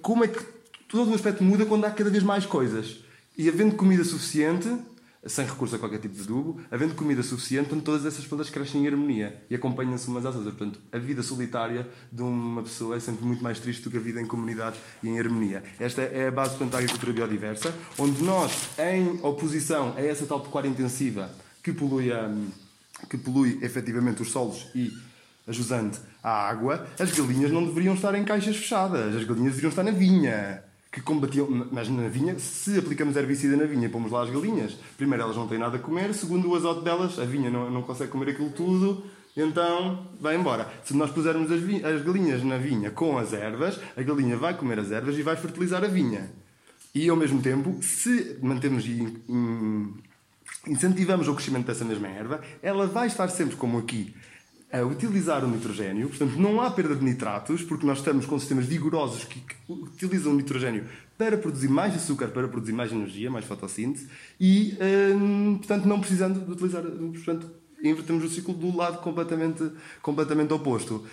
como 0.01 0.25
é 0.25 0.27
que 0.27 0.43
todo 0.89 1.09
o 1.11 1.13
aspecto 1.13 1.43
muda 1.43 1.65
quando 1.65 1.85
há 1.85 1.91
cada 1.91 2.09
vez 2.09 2.23
mais 2.23 2.45
coisas. 2.45 2.97
E 3.38 3.47
havendo 3.47 3.75
comida 3.75 4.03
suficiente, 4.03 4.67
sem 5.25 5.45
recurso 5.45 5.75
a 5.75 5.79
qualquer 5.79 5.99
tipo 5.99 6.13
de 6.15 6.21
adubo, 6.21 6.59
havendo 6.69 6.95
comida 6.95 7.23
suficiente, 7.23 7.73
todas 7.81 8.05
essas 8.05 8.25
plantas 8.25 8.49
crescem 8.49 8.83
em 8.83 8.88
harmonia 8.88 9.41
e 9.49 9.55
acompanham-se 9.55 10.07
umas 10.07 10.25
às 10.25 10.36
outras. 10.36 10.55
Portanto, 10.55 10.79
a 10.91 10.97
vida 10.97 11.23
solitária 11.23 11.88
de 12.12 12.21
uma 12.21 12.62
pessoa 12.63 12.97
é 12.97 12.99
sempre 12.99 13.25
muito 13.25 13.43
mais 13.43 13.59
triste 13.59 13.83
do 13.83 13.91
que 13.91 13.97
a 13.97 13.99
vida 13.99 14.21
em 14.21 14.25
comunidade 14.25 14.77
e 15.01 15.07
em 15.07 15.19
harmonia. 15.19 15.63
Esta 15.79 16.01
é 16.01 16.27
a 16.27 16.31
base 16.31 16.51
portanto, 16.51 16.71
da 16.71 16.77
agricultura 16.79 17.13
biodiversa, 17.13 17.73
onde 17.97 18.21
nós, 18.23 18.69
em 18.77 19.19
oposição 19.23 19.93
a 19.95 20.01
essa 20.01 20.25
tal 20.25 20.41
pecuária 20.41 20.67
intensiva 20.67 21.29
que 21.63 21.71
polui, 21.71 22.12
a, 22.12 22.29
que 23.09 23.17
polui 23.17 23.59
efetivamente 23.62 24.21
os 24.21 24.31
solos 24.31 24.67
e 24.75 24.91
ajusante 25.47 25.99
à 26.21 26.49
água, 26.49 26.88
as 26.99 27.12
galinhas 27.12 27.51
não 27.51 27.65
deveriam 27.65 27.95
estar 27.95 28.15
em 28.15 28.23
caixas 28.23 28.55
fechadas, 28.55 29.15
as 29.15 29.23
galinhas 29.23 29.51
deveriam 29.51 29.69
estar 29.69 29.83
na 29.83 29.91
vinha 29.91 30.63
que 30.93 31.01
combatiam. 31.01 31.47
Mas 31.71 31.89
na 31.89 32.08
vinha, 32.08 32.38
se 32.38 32.77
aplicamos 32.77 33.15
herbicida 33.15 33.58
na 33.58 33.65
vinha 33.65 33.88
e 33.88 33.89
pomos 33.89 34.12
lá 34.12 34.23
as 34.23 34.29
galinhas, 34.29 34.77
primeiro 34.95 35.23
elas 35.23 35.36
não 35.36 35.47
têm 35.47 35.58
nada 35.58 35.77
a 35.77 35.79
comer, 35.79 36.13
segundo 36.13 36.49
o 36.49 36.56
azote 36.56 36.84
delas, 36.84 37.17
a 37.17 37.25
vinha 37.25 37.49
não, 37.49 37.69
não 37.69 37.82
consegue 37.82 38.12
comer 38.12 38.29
aquilo 38.29 38.51
tudo, 38.51 39.03
então 39.36 40.08
vai 40.21 40.36
embora. 40.36 40.71
Se 40.86 40.95
nós 40.95 41.10
pusermos 41.10 41.51
as, 41.51 41.60
as 41.60 42.03
galinhas 42.03 42.43
na 42.43 42.58
vinha 42.58 42.91
com 42.91 43.17
as 43.17 43.34
ervas, 43.34 43.79
a 43.97 44.03
galinha 44.03 44.38
vai 44.38 44.56
comer 44.56 44.79
as 44.79 44.91
ervas 44.91 45.17
e 45.17 45.23
vai 45.23 45.36
fertilizar 45.36 45.84
a 45.84 45.88
vinha. 45.88 46.32
E 46.93 47.10
ao 47.10 47.17
mesmo 47.17 47.41
tempo, 47.41 47.82
se 47.82 48.38
mantemos 48.39 48.86
e 48.86 49.01
incentivamos 50.67 51.27
o 51.27 51.34
crescimento 51.34 51.65
dessa 51.65 51.84
mesma 51.84 52.08
erva, 52.08 52.41
ela 52.62 52.86
vai 52.86 53.08
estar 53.08 53.27
sempre 53.29 53.56
como 53.56 53.79
aqui 53.79 54.13
a 54.73 54.81
utilizar 54.81 55.45
o 55.45 55.47
nitrogênio, 55.47 56.09
portanto 56.09 56.36
não 56.36 56.59
há 56.59 56.71
perda 56.71 56.95
de 56.95 57.03
nitratos, 57.05 57.62
porque 57.62 57.86
nós 57.86 57.99
estamos 57.99 58.25
com 58.25 58.39
sistemas 58.39 58.65
vigorosos 58.65 59.23
que 59.23 59.39
utilizam 59.69 60.33
o 60.33 60.36
nitrogênio 60.36 60.86
para 61.15 61.38
produzir 61.38 61.67
mais 61.67 61.95
açúcar, 61.95 62.29
para 62.29 62.47
produzir 62.47 62.73
mais 62.73 62.91
energia, 62.91 63.29
mais 63.29 63.45
fotossíntese, 63.45 64.07
e 64.39 64.75
hum, 65.15 65.57
portanto 65.59 65.86
não 65.86 65.99
precisando 65.99 66.43
de 66.43 66.51
utilizar, 66.51 66.81
portanto 66.81 67.51
invertemos 67.83 68.23
o 68.23 68.29
ciclo 68.29 68.53
do 68.55 68.75
lado 68.75 68.97
completamente, 68.97 69.69
completamente 70.01 70.51
oposto. 70.51 71.05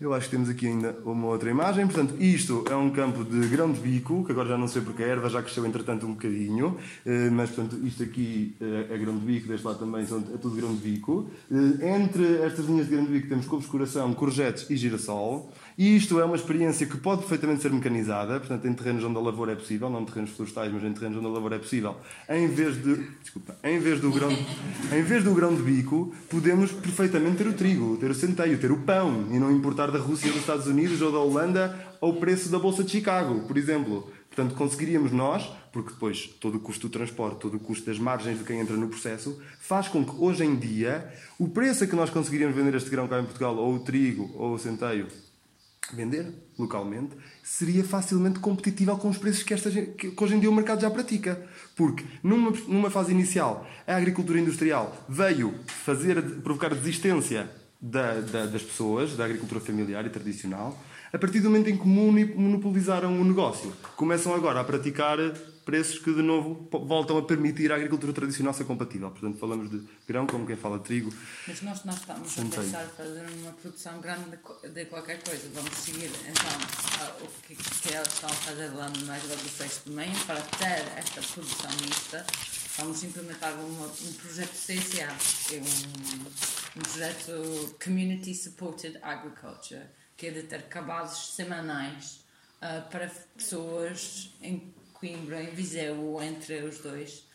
Eu 0.00 0.14
acho 0.14 0.26
que 0.26 0.30
temos 0.30 0.48
aqui 0.48 0.68
ainda 0.68 0.96
uma 1.04 1.26
outra 1.26 1.50
imagem. 1.50 1.84
Portanto, 1.84 2.14
isto 2.22 2.64
é 2.70 2.76
um 2.76 2.88
campo 2.88 3.24
de 3.24 3.48
grão 3.48 3.72
de 3.72 3.80
bico, 3.80 4.24
que 4.24 4.30
agora 4.30 4.50
já 4.50 4.56
não 4.56 4.68
sei 4.68 4.80
porque 4.80 5.02
a 5.02 5.06
erva 5.08 5.28
já 5.28 5.42
cresceu 5.42 5.66
entretanto 5.66 6.06
um 6.06 6.12
bocadinho, 6.12 6.78
eh, 7.04 7.28
mas 7.30 7.50
portanto, 7.50 7.84
isto 7.84 8.04
aqui 8.04 8.54
eh, 8.60 8.94
é 8.94 8.96
grão 8.96 9.18
de 9.18 9.26
bico, 9.26 9.48
deste 9.48 9.66
lado 9.66 9.80
também 9.80 10.06
são, 10.06 10.18
é 10.32 10.36
tudo 10.36 10.54
grão 10.54 10.72
de 10.72 10.80
bico. 10.80 11.28
Eh, 11.50 11.96
entre 11.96 12.42
estas 12.42 12.66
linhas 12.66 12.86
de 12.86 12.92
grão 12.92 13.06
de 13.06 13.10
bico 13.10 13.28
temos 13.28 13.46
couves 13.46 13.66
de 13.66 13.72
coração, 13.72 14.14
courgettes 14.14 14.70
e 14.70 14.76
girassol. 14.76 15.52
E 15.78 15.94
isto 15.94 16.18
é 16.18 16.24
uma 16.24 16.34
experiência 16.34 16.84
que 16.88 16.96
pode 16.96 17.20
perfeitamente 17.20 17.62
ser 17.62 17.70
mecanizada, 17.70 18.40
portanto, 18.40 18.66
em 18.66 18.74
terrenos 18.74 19.04
onde 19.04 19.16
a 19.16 19.20
lavoura 19.20 19.52
é 19.52 19.54
possível, 19.54 19.88
não 19.88 20.02
em 20.02 20.04
terrenos 20.04 20.30
florestais, 20.30 20.72
mas 20.72 20.82
em 20.82 20.92
terrenos 20.92 21.18
onde 21.18 21.26
a 21.26 21.30
lavoura 21.30 21.54
é 21.54 21.58
possível. 21.60 21.94
Em 22.28 22.48
vez 22.48 22.82
de, 22.82 22.96
desculpa, 23.22 23.56
em 23.62 23.78
vez 23.78 24.00
do 24.00 24.10
grão, 24.10 24.28
em 24.92 25.02
vez 25.04 25.22
do 25.22 25.32
grão 25.32 25.54
de 25.54 25.62
bico, 25.62 26.12
podemos 26.28 26.72
perfeitamente 26.72 27.36
ter 27.36 27.46
o 27.46 27.52
trigo, 27.52 27.96
ter 27.96 28.10
o 28.10 28.14
centeio, 28.14 28.58
ter 28.58 28.72
o 28.72 28.78
pão 28.78 29.28
e 29.30 29.38
não 29.38 29.52
importar 29.52 29.92
da 29.92 30.00
Rússia, 30.00 30.32
dos 30.32 30.40
Estados 30.40 30.66
Unidos 30.66 31.00
ou 31.00 31.12
da 31.12 31.18
Holanda 31.20 31.78
ao 32.00 32.14
preço 32.14 32.48
da 32.48 32.58
bolsa 32.58 32.82
de 32.82 32.90
Chicago, 32.90 33.46
por 33.46 33.56
exemplo. 33.56 34.10
Portanto, 34.26 34.56
conseguiríamos 34.56 35.12
nós, 35.12 35.48
porque 35.72 35.92
depois 35.92 36.26
todo 36.40 36.56
o 36.56 36.60
custo 36.60 36.88
do 36.88 36.92
transporte, 36.92 37.38
todo 37.38 37.56
o 37.56 37.60
custo 37.60 37.86
das 37.86 38.00
margens 38.00 38.36
de 38.36 38.44
quem 38.44 38.58
entra 38.58 38.76
no 38.76 38.88
processo, 38.88 39.40
faz 39.60 39.86
com 39.86 40.04
que 40.04 40.10
hoje 40.18 40.44
em 40.44 40.56
dia 40.56 41.08
o 41.38 41.48
preço 41.48 41.84
a 41.84 41.86
que 41.86 41.94
nós 41.94 42.10
conseguiríamos 42.10 42.56
vender 42.56 42.74
este 42.74 42.90
grão 42.90 43.06
cá 43.06 43.20
em 43.20 43.24
Portugal, 43.24 43.56
ou 43.56 43.76
o 43.76 43.78
trigo, 43.78 44.28
ou 44.34 44.54
o 44.54 44.58
centeio, 44.58 45.06
vender 45.92 46.32
localmente, 46.58 47.16
seria 47.42 47.84
facilmente 47.84 48.38
compatível 48.38 48.96
com 48.96 49.08
os 49.08 49.18
preços 49.18 49.42
que, 49.42 49.54
esta, 49.54 49.70
que 49.70 50.12
hoje 50.16 50.34
em 50.34 50.40
dia 50.40 50.50
o 50.50 50.54
mercado 50.54 50.80
já 50.80 50.90
pratica. 50.90 51.40
Porque 51.76 52.04
numa, 52.22 52.50
numa 52.66 52.90
fase 52.90 53.12
inicial 53.12 53.66
a 53.86 53.96
agricultura 53.96 54.38
industrial 54.38 54.96
veio 55.08 55.54
fazer, 55.66 56.20
provocar 56.40 56.74
desistência 56.74 57.48
da, 57.80 58.20
da, 58.20 58.46
das 58.46 58.62
pessoas, 58.62 59.16
da 59.16 59.24
agricultura 59.24 59.60
familiar 59.60 60.04
e 60.04 60.10
tradicional, 60.10 60.78
a 61.12 61.18
partir 61.18 61.40
do 61.40 61.48
momento 61.48 61.70
em 61.70 61.76
que 61.76 61.86
monopolizaram 61.86 63.20
o 63.20 63.24
negócio. 63.24 63.72
Começam 63.96 64.34
agora 64.34 64.60
a 64.60 64.64
praticar 64.64 65.18
preços 65.68 65.98
que 65.98 66.14
de 66.14 66.22
novo 66.22 66.66
voltam 66.70 67.18
a 67.18 67.22
permitir 67.22 67.70
a 67.70 67.74
agricultura 67.74 68.10
tradicional 68.10 68.54
ser 68.54 68.64
compatível. 68.64 69.10
Portanto, 69.10 69.36
falamos 69.36 69.70
de 69.70 69.86
grão 70.06 70.26
como 70.26 70.46
quem 70.46 70.56
fala 70.56 70.78
de 70.78 70.84
trigo. 70.84 71.12
Mas 71.46 71.60
nós, 71.60 71.84
nós 71.84 71.96
estamos 71.96 72.38
a 72.38 72.42
pensar 72.42 72.86
fazer 72.86 73.26
uma 73.38 73.52
produção 73.52 74.00
grande 74.00 74.38
de, 74.72 74.84
qualquer 74.86 75.22
coisa. 75.22 75.46
Vamos 75.52 75.74
seguir 75.74 76.10
então 76.26 77.20
o 77.20 77.42
que, 77.46 77.54
que 77.54 77.94
eles 77.94 78.08
estão 78.08 78.30
a 78.30 78.32
fazer 78.32 78.68
lá 78.68 78.88
no 78.88 79.04
mais 79.04 79.22
do 79.22 79.48
Sexto 79.50 79.90
de 79.90 79.94
Meio 79.94 80.18
para 80.24 80.40
ter 80.40 80.88
esta 80.96 81.20
produção 81.20 81.70
mista. 81.82 82.26
Vamos 82.78 83.04
implementar 83.04 83.52
uma, 83.52 83.88
um 83.88 84.12
projeto 84.14 84.54
CCA, 84.54 85.14
é 85.52 85.58
um, 85.58 86.78
um 86.78 86.82
projeto 86.82 87.76
Community 87.84 88.34
Supported 88.34 88.98
Agriculture, 89.02 89.82
que 90.16 90.28
é 90.28 90.30
de 90.30 90.44
ter 90.44 90.62
cabazes 90.70 91.34
semanais 91.34 92.24
uh, 92.62 92.88
para 92.88 93.10
pessoas 93.36 94.30
em 94.40 94.77
Coimbra, 94.98 95.42
em 95.42 95.50
Viseu, 95.54 96.20
entre 96.22 96.56
os 96.64 96.78
dois. 96.78 97.27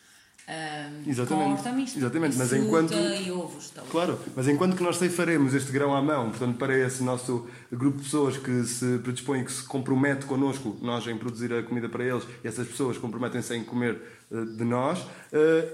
Um, 0.46 1.10
exatamente, 1.10 1.96
exatamente. 1.96 2.36
mas 2.36 2.52
enquanto 2.52 2.92
e 2.92 3.32
ovos, 3.32 3.72
claro, 3.90 4.18
mas 4.36 4.46
enquanto 4.46 4.76
que 4.76 4.82
nós 4.82 4.98
ceifaremos 4.98 5.54
este 5.54 5.72
grão 5.72 5.94
à 5.94 6.02
mão, 6.02 6.28
portanto 6.28 6.58
para 6.58 6.78
esse 6.78 7.02
nosso 7.02 7.46
grupo 7.72 7.96
de 7.96 8.04
pessoas 8.04 8.36
que 8.36 8.62
se 8.64 8.98
predispõe, 8.98 9.42
que 9.42 9.50
se 9.50 9.62
compromete 9.62 10.26
connosco, 10.26 10.76
nós 10.82 11.06
em 11.06 11.16
produzir 11.16 11.50
a 11.54 11.62
comida 11.62 11.88
para 11.88 12.04
eles, 12.04 12.24
e 12.44 12.46
essas 12.46 12.68
pessoas 12.68 12.98
comprometem-se 12.98 13.54
em 13.54 13.64
comer 13.64 13.98
uh, 14.30 14.44
de 14.44 14.64
nós, 14.64 15.00
uh, 15.00 15.06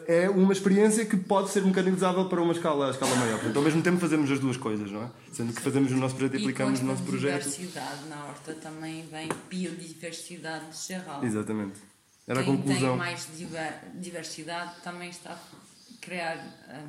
é 0.06 0.30
uma 0.30 0.52
experiência 0.52 1.04
que 1.04 1.16
pode 1.16 1.50
ser 1.50 1.64
mecanizada 1.64 2.24
para 2.26 2.40
uma 2.40 2.52
escala, 2.52 2.90
escala 2.90 3.16
maior. 3.16 3.38
Portanto, 3.38 3.56
ao 3.56 3.62
mesmo 3.64 3.82
tempo 3.82 3.98
fazemos 3.98 4.30
as 4.30 4.38
duas 4.38 4.56
coisas, 4.56 4.88
não 4.88 5.02
é? 5.02 5.10
Sendo 5.32 5.52
que 5.52 5.62
fazemos 5.62 5.90
o 5.90 5.96
nosso 5.96 6.14
projeto 6.14 6.38
e, 6.38 6.42
aplicamos 6.42 6.80
o 6.80 6.84
nosso 6.84 7.02
projeto. 7.02 7.42
diversidade 7.42 8.08
na 8.08 8.24
horta 8.26 8.54
também 8.54 9.04
vem 9.10 9.28
biodiversidade 9.48 10.66
geral. 10.86 11.24
Exatamente. 11.24 11.89
Era 12.30 12.44
Quem 12.44 12.54
a 12.54 12.56
conclusão. 12.56 12.88
tem 12.90 12.96
mais 12.96 13.28
diversidade 13.94 14.80
também 14.84 15.10
está 15.10 15.32
a 15.32 15.38
criar, 16.00 16.36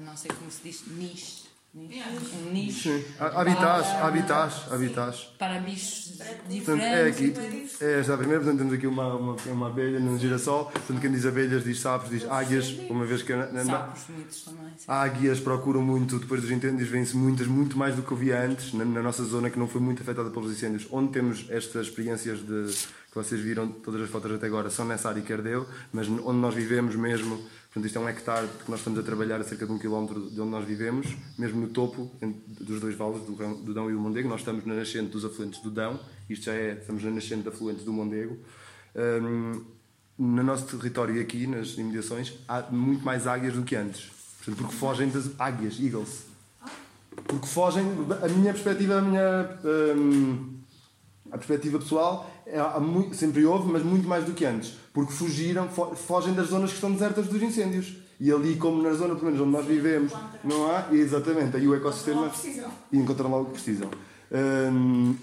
não 0.05 0.15
sei 0.15 0.29
como 0.35 0.51
se 0.51 0.61
diz, 0.61 0.85
nicho. 0.85 1.49
Um 1.73 2.51
nicho. 2.51 2.89
Sim. 2.89 3.05
Habitats, 3.17 3.87
habitats, 4.01 4.71
habitats. 4.73 5.19
Para 5.39 5.61
bichos 5.61 6.17
diferentes. 6.49 6.65
Portanto, 6.65 6.83
é 6.83 7.07
aqui, 7.07 7.33
é 7.79 7.99
esta 8.01 8.13
a 8.13 8.17
primeira, 8.17 8.43
portanto 8.43 8.59
temos 8.59 8.73
aqui 8.73 8.87
uma, 8.87 9.15
uma, 9.15 9.35
uma 9.45 9.67
abelha 9.67 9.97
no 9.97 10.19
girassol, 10.19 10.65
portanto 10.65 10.99
quem 10.99 11.09
diz 11.09 11.25
abelhas 11.25 11.63
diz 11.63 11.79
sapos, 11.79 12.09
diz 12.09 12.29
águias, 12.29 12.77
uma 12.89 13.05
vez 13.05 13.23
que... 13.23 13.33
Na, 13.33 13.45
na, 13.53 13.63
sapos, 13.63 14.03
muitos 14.09 14.43
também. 14.43 14.73
Águias 14.85 15.39
procuram 15.39 15.81
muito, 15.81 16.19
depois 16.19 16.41
dos 16.41 16.51
incêndios 16.51 16.89
vêm-se 16.89 17.15
muitas, 17.15 17.47
muito 17.47 17.77
mais 17.77 17.95
do 17.95 18.01
que 18.01 18.13
havia 18.13 18.43
antes, 18.43 18.73
na, 18.73 18.83
na, 18.83 19.01
nossa 19.01 19.23
zona 19.23 19.49
que 19.49 19.57
não 19.57 19.69
foi 19.69 19.79
muito 19.79 20.01
afetada 20.01 20.29
pelos 20.29 20.51
incêndios, 20.51 20.85
onde 20.91 21.13
temos 21.13 21.45
estas 21.49 21.87
experiências 21.87 22.39
de 22.39 22.65
que 23.11 23.15
vocês 23.15 23.39
viram 23.41 23.67
todas 23.67 24.01
as 24.01 24.09
fotos 24.09 24.31
até 24.31 24.47
agora 24.47 24.69
são 24.69 24.85
nessa 24.85 25.09
área 25.09 25.21
que 25.21 25.31
ardeu, 25.31 25.67
mas 25.91 26.07
onde 26.07 26.39
nós 26.39 26.53
vivemos 26.53 26.95
mesmo, 26.95 27.41
portanto 27.71 27.85
isto 27.85 27.97
é 27.97 28.01
um 28.01 28.09
hectare 28.09 28.47
que 28.63 28.69
nós 28.69 28.81
estamos 28.81 28.99
a 28.99 29.03
trabalhar 29.03 29.39
a 29.39 29.43
cerca 29.43 29.65
de 29.65 29.71
um 29.71 29.79
quilómetro 29.79 30.29
de 30.29 30.41
onde 30.41 30.51
nós 30.51 30.65
vivemos, 30.65 31.07
mesmo 31.37 31.61
no 31.61 31.69
topo 31.69 32.11
dos 32.47 32.81
dois 32.81 32.95
vales, 32.95 33.21
do, 33.23 33.73
Dão 33.73 33.89
e 33.89 33.93
do 33.93 33.99
Mondego, 33.99 34.27
nós 34.27 34.41
estamos 34.41 34.65
na 34.65 34.73
nascente 34.73 35.09
dos 35.11 35.23
afluentes 35.23 35.61
do 35.61 35.71
Dão, 35.71 35.99
isto 36.29 36.45
já 36.45 36.53
é, 36.53 36.73
estamos 36.73 37.03
na 37.03 37.11
nascente 37.11 37.43
de 37.43 37.49
afluentes 37.49 37.83
do 37.85 37.93
Mondego. 37.93 38.37
Um, 38.95 39.63
no 40.17 40.43
nosso 40.43 40.77
território 40.77 41.19
aqui, 41.21 41.47
nas 41.47 41.77
imediações, 41.77 42.33
há 42.47 42.61
muito 42.69 43.03
mais 43.03 43.25
águias 43.25 43.53
do 43.53 43.63
que 43.63 43.75
antes, 43.75 44.11
portanto, 44.37 44.57
porque 44.57 44.75
fogem 44.75 45.09
das 45.09 45.31
águias, 45.39 45.79
eagles. 45.79 46.25
Porque 47.25 47.47
fogem, 47.47 47.83
a 48.21 48.27
minha 48.27 48.53
perspectiva, 48.53 48.97
a 48.97 49.01
minha... 49.01 49.59
Um, 49.63 50.61
a 51.31 51.37
perspectiva 51.37 51.79
pessoal 51.79 52.30
sempre 53.13 53.45
houve, 53.45 53.71
mas 53.71 53.83
muito 53.83 54.07
mais 54.07 54.25
do 54.25 54.33
que 54.33 54.45
antes, 54.45 54.73
porque 54.93 55.13
fugiram, 55.13 55.67
fogem 55.69 56.33
das 56.33 56.47
zonas 56.47 56.69
que 56.69 56.75
estão 56.75 56.91
desertas 56.91 57.27
dos 57.27 57.41
incêndios. 57.41 57.97
E 58.19 58.31
ali, 58.31 58.55
como 58.55 58.83
na 58.83 58.93
zona, 58.93 59.15
pelo 59.15 59.31
menos 59.31 59.41
onde 59.41 59.51
nós 59.51 59.65
vivemos, 59.65 60.13
não 60.43 60.69
há, 60.69 60.85
exatamente, 60.91 61.57
aí 61.57 61.67
o 61.67 61.73
ecossistema. 61.73 62.31
E 62.91 62.97
encontram 62.97 63.31
logo 63.31 63.43
o 63.43 63.45
que 63.47 63.53
precisam. 63.53 63.89
Hum, 64.33 65.17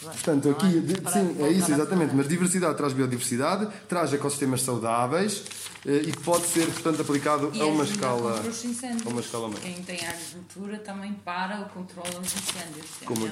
portanto, 0.00 0.48
aqui, 0.48 0.82
sim, 1.12 1.36
é 1.42 1.50
isso, 1.50 1.70
exatamente. 1.70 2.14
Mas 2.14 2.26
diversidade 2.26 2.74
traz 2.74 2.94
biodiversidade, 2.94 3.68
traz 3.86 4.14
ecossistemas 4.14 4.62
saudáveis 4.62 5.44
eh, 5.84 6.02
e 6.06 6.12
pode 6.12 6.46
ser, 6.46 6.64
portanto, 6.66 7.02
aplicado 7.02 7.50
e 7.52 7.60
a 7.60 7.66
uma 7.66 7.84
escala. 7.84 8.40
A 9.04 9.08
uma 9.08 9.20
escala 9.20 9.48
maior. 9.48 9.60
Quem 9.60 9.82
tem 9.82 10.06
agricultura 10.06 10.78
também 10.78 11.12
para 11.12 11.60
o 11.60 11.68
controle 11.68 12.08
dos 12.08 12.34
incêndios. 12.34 12.86
Como... 13.04 13.26
É 13.26 13.30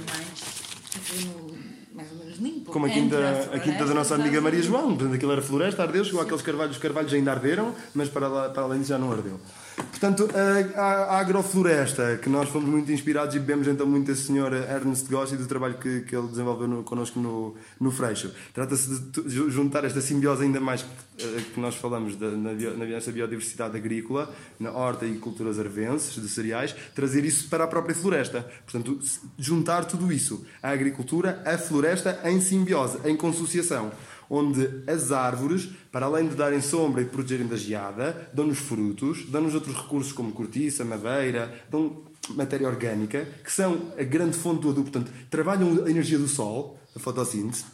mais 1.95 2.11
ou 2.11 2.19
menos 2.19 2.39
limpo. 2.39 2.73
Como 2.73 2.87
a 2.87 2.91
quinta, 2.91 3.17
a, 3.17 3.57
a 3.57 3.61
quinta 3.61 3.85
da 3.85 3.95
nossa 3.95 4.15
amiga 4.15 4.41
Maria 4.41 4.63
João, 4.63 4.97
portanto 4.97 5.15
aquilo 5.15 5.33
era 5.33 5.43
floresta, 5.43 5.83
ardeu, 5.83 6.05
chegou 6.05 6.21
aqueles 6.21 6.43
carvalhos, 6.43 6.77
os 6.77 6.83
carvalhos 6.83 7.13
ainda 7.13 7.31
arderam, 7.31 7.75
mas 7.95 8.09
para, 8.09 8.29
lá, 8.29 8.49
para 8.51 8.63
além 8.65 8.81
disso 8.81 8.91
já 8.91 8.99
não 8.99 9.13
ardeu. 9.13 9.39
Portanto, 9.77 10.29
a, 10.77 10.81
a, 10.81 11.21
agrofloresta, 11.21 12.19
que 12.19 12.29
nós 12.29 12.49
fomos 12.49 12.69
muito 12.69 12.93
inspirados 12.93 13.35
e 13.35 13.39
bebemos 13.39 13.67
então 13.67 13.87
muito 13.87 14.11
a 14.11 14.15
senhora 14.15 14.59
Ernest 14.71 15.09
Goss 15.09 15.33
e 15.33 15.37
do 15.37 15.47
trabalho 15.47 15.75
que, 15.79 16.03
que 16.03 16.15
ele 16.15 16.29
desenvolveu 16.29 16.69
no, 16.69 16.85
connosco 16.85 17.19
no, 17.19 17.57
no 17.81 17.91
Freixo. 17.91 18.33
Trata-se 18.53 19.01
de 19.01 19.51
juntar 19.51 19.85
esta 19.85 20.01
simbiose 20.01 20.45
ainda 20.45 20.61
mais 20.61 20.83
que, 20.83 21.25
eh, 21.25 21.43
que 21.53 21.59
nós 21.59 21.75
falamos 21.75 22.19
na, 22.19 22.31
na 22.31 23.13
biodiversidade 23.13 23.77
agrícola, 23.77 24.33
na 24.61 24.71
horta 24.73 25.07
e 25.07 25.17
culturas 25.17 25.59
arvenses, 25.59 26.15
de 26.15 26.29
cereais, 26.29 26.75
trazer 26.95 27.25
isso 27.25 27.49
para 27.49 27.65
a 27.65 27.67
própria 27.67 27.95
floresta. 27.95 28.47
Portanto, 28.65 29.01
juntar 29.39 29.85
tudo 29.87 30.13
isso, 30.13 30.47
a 30.63 30.71
agricultura, 30.71 31.43
a 31.45 31.59
floresta 31.59 32.21
em 32.25 32.41
simbiose, 32.41 32.99
em 33.05 33.17
consociação 33.17 33.91
onde 34.35 34.69
as 34.87 35.13
árvores, 35.13 35.69
para 35.93 36.07
além 36.07 36.29
de 36.29 36.35
darem 36.35 36.61
sombra 36.61 37.03
e 37.03 37.05
protegerem 37.05 37.47
da 37.47 37.57
geada, 37.57 38.31
dão-nos 38.33 38.59
frutos, 38.59 39.25
dão-nos 39.29 39.55
outros 39.55 39.77
recursos 39.77 40.13
como 40.13 40.33
cortiça, 40.33 40.85
madeira, 40.85 41.65
dão 41.71 42.03
matéria 42.31 42.69
orgânica, 42.69 43.27
que 43.45 43.53
são 43.53 43.93
a 43.99 44.03
grande 44.03 44.37
fonte 44.37 44.63
do 44.63 44.71
adubo. 44.71 44.91
Portanto, 44.91 45.13
trabalham 45.31 45.85
a 45.85 45.91
energia 45.91 46.19
do 46.19 46.29
sol, 46.29 46.79
a 46.97 46.99
fotossíntese, 46.99 47.65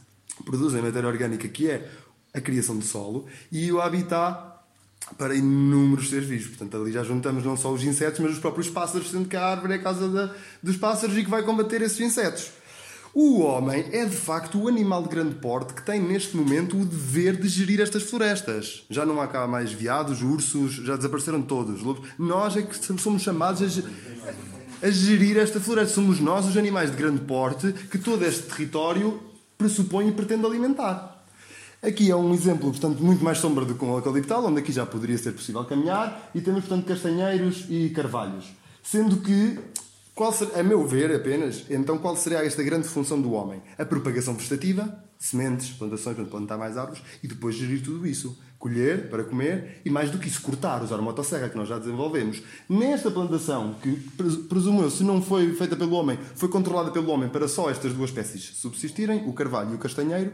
produzem 0.44 0.82
matéria 0.82 1.08
orgânica, 1.08 1.48
que 1.48 1.70
é 1.70 1.88
a 2.34 2.40
criação 2.40 2.78
de 2.78 2.86
solo, 2.86 3.26
e 3.50 3.72
o 3.72 3.80
habitat 3.80 4.50
para 5.16 5.34
inúmeros 5.34 6.10
seres 6.10 6.28
vivos. 6.28 6.48
Portanto, 6.48 6.76
ali 6.76 6.92
já 6.92 7.02
juntamos 7.02 7.44
não 7.44 7.56
só 7.56 7.72
os 7.72 7.82
insetos, 7.82 8.20
mas 8.20 8.32
os 8.32 8.38
próprios 8.38 8.68
pássaros, 8.68 9.10
sendo 9.10 9.28
que 9.28 9.36
a 9.36 9.44
árvore 9.44 9.74
é 9.74 9.76
a 9.76 9.82
casa 9.82 10.34
dos 10.62 10.76
pássaros 10.76 11.16
e 11.16 11.24
que 11.24 11.30
vai 11.30 11.42
combater 11.42 11.82
esses 11.82 12.00
insetos. 12.00 12.50
O 13.12 13.40
homem 13.40 13.86
é 13.90 14.04
de 14.04 14.14
facto 14.14 14.56
o 14.56 14.68
animal 14.68 15.02
de 15.02 15.08
grande 15.08 15.34
porte 15.34 15.74
que 15.74 15.82
tem 15.82 16.00
neste 16.00 16.36
momento 16.36 16.76
o 16.76 16.84
dever 16.84 17.36
de 17.36 17.48
gerir 17.48 17.80
estas 17.80 18.04
florestas. 18.04 18.84
Já 18.88 19.04
não 19.04 19.20
há 19.20 19.26
cá 19.26 19.48
mais 19.48 19.72
veados, 19.72 20.22
ursos, 20.22 20.74
já 20.74 20.94
desapareceram 20.94 21.42
todos. 21.42 21.82
Nós 22.16 22.56
é 22.56 22.62
que 22.62 22.76
somos 23.00 23.22
chamados 23.22 23.62
a, 23.62 24.86
a 24.86 24.90
gerir 24.90 25.36
esta 25.38 25.58
floresta. 25.58 25.94
Somos 25.94 26.20
nós, 26.20 26.46
os 26.46 26.56
animais 26.56 26.92
de 26.92 26.96
grande 26.96 27.20
porte, 27.22 27.72
que 27.72 27.98
todo 27.98 28.24
este 28.24 28.42
território 28.44 29.20
pressupõe 29.58 30.08
e 30.08 30.12
pretende 30.12 30.46
alimentar. 30.46 31.24
Aqui 31.82 32.10
é 32.10 32.16
um 32.16 32.32
exemplo, 32.32 32.70
portanto, 32.70 33.02
muito 33.02 33.24
mais 33.24 33.38
sombra 33.38 33.64
do 33.64 33.74
que 33.74 33.84
um 33.84 33.96
eucaliptal, 33.96 34.44
onde 34.44 34.60
aqui 34.60 34.70
já 34.70 34.86
poderia 34.86 35.18
ser 35.18 35.32
possível 35.32 35.64
caminhar, 35.64 36.30
e 36.34 36.40
temos, 36.40 36.64
portanto, 36.64 36.86
castanheiros 36.86 37.64
e 37.68 37.88
carvalhos. 37.88 38.44
Sendo 38.82 39.16
que 39.16 39.58
qual 40.20 40.34
ser, 40.34 40.50
a 40.54 40.62
meu 40.62 40.86
ver, 40.86 41.16
apenas, 41.16 41.64
então 41.70 41.96
qual 41.96 42.14
seria 42.14 42.44
esta 42.44 42.62
grande 42.62 42.86
função 42.86 43.18
do 43.18 43.32
homem? 43.32 43.62
A 43.78 43.86
propagação 43.86 44.34
vegetativa, 44.34 45.02
sementes, 45.18 45.70
plantações, 45.70 46.14
para 46.14 46.26
plantar 46.26 46.58
mais 46.58 46.76
árvores, 46.76 47.02
e 47.22 47.26
depois 47.26 47.54
gerir 47.54 47.82
tudo 47.82 48.06
isso. 48.06 48.38
Colher 48.58 49.08
para 49.08 49.24
comer 49.24 49.80
e, 49.82 49.88
mais 49.88 50.10
do 50.10 50.18
que 50.18 50.28
isso, 50.28 50.42
cortar, 50.42 50.82
usar 50.82 50.96
a 50.96 51.00
motosserra 51.00 51.48
que 51.48 51.56
nós 51.56 51.66
já 51.66 51.78
desenvolvemos. 51.78 52.42
Nesta 52.68 53.10
plantação, 53.10 53.76
que 53.82 53.92
presumo 54.46 54.82
eu, 54.82 54.90
se 54.90 55.02
não 55.02 55.22
foi 55.22 55.54
feita 55.54 55.74
pelo 55.74 55.92
homem, 55.92 56.18
foi 56.34 56.50
controlada 56.50 56.90
pelo 56.90 57.08
homem 57.10 57.30
para 57.30 57.48
só 57.48 57.70
estas 57.70 57.94
duas 57.94 58.10
espécies 58.10 58.42
subsistirem, 58.56 59.26
o 59.26 59.32
carvalho 59.32 59.72
e 59.72 59.74
o 59.76 59.78
castanheiro, 59.78 60.32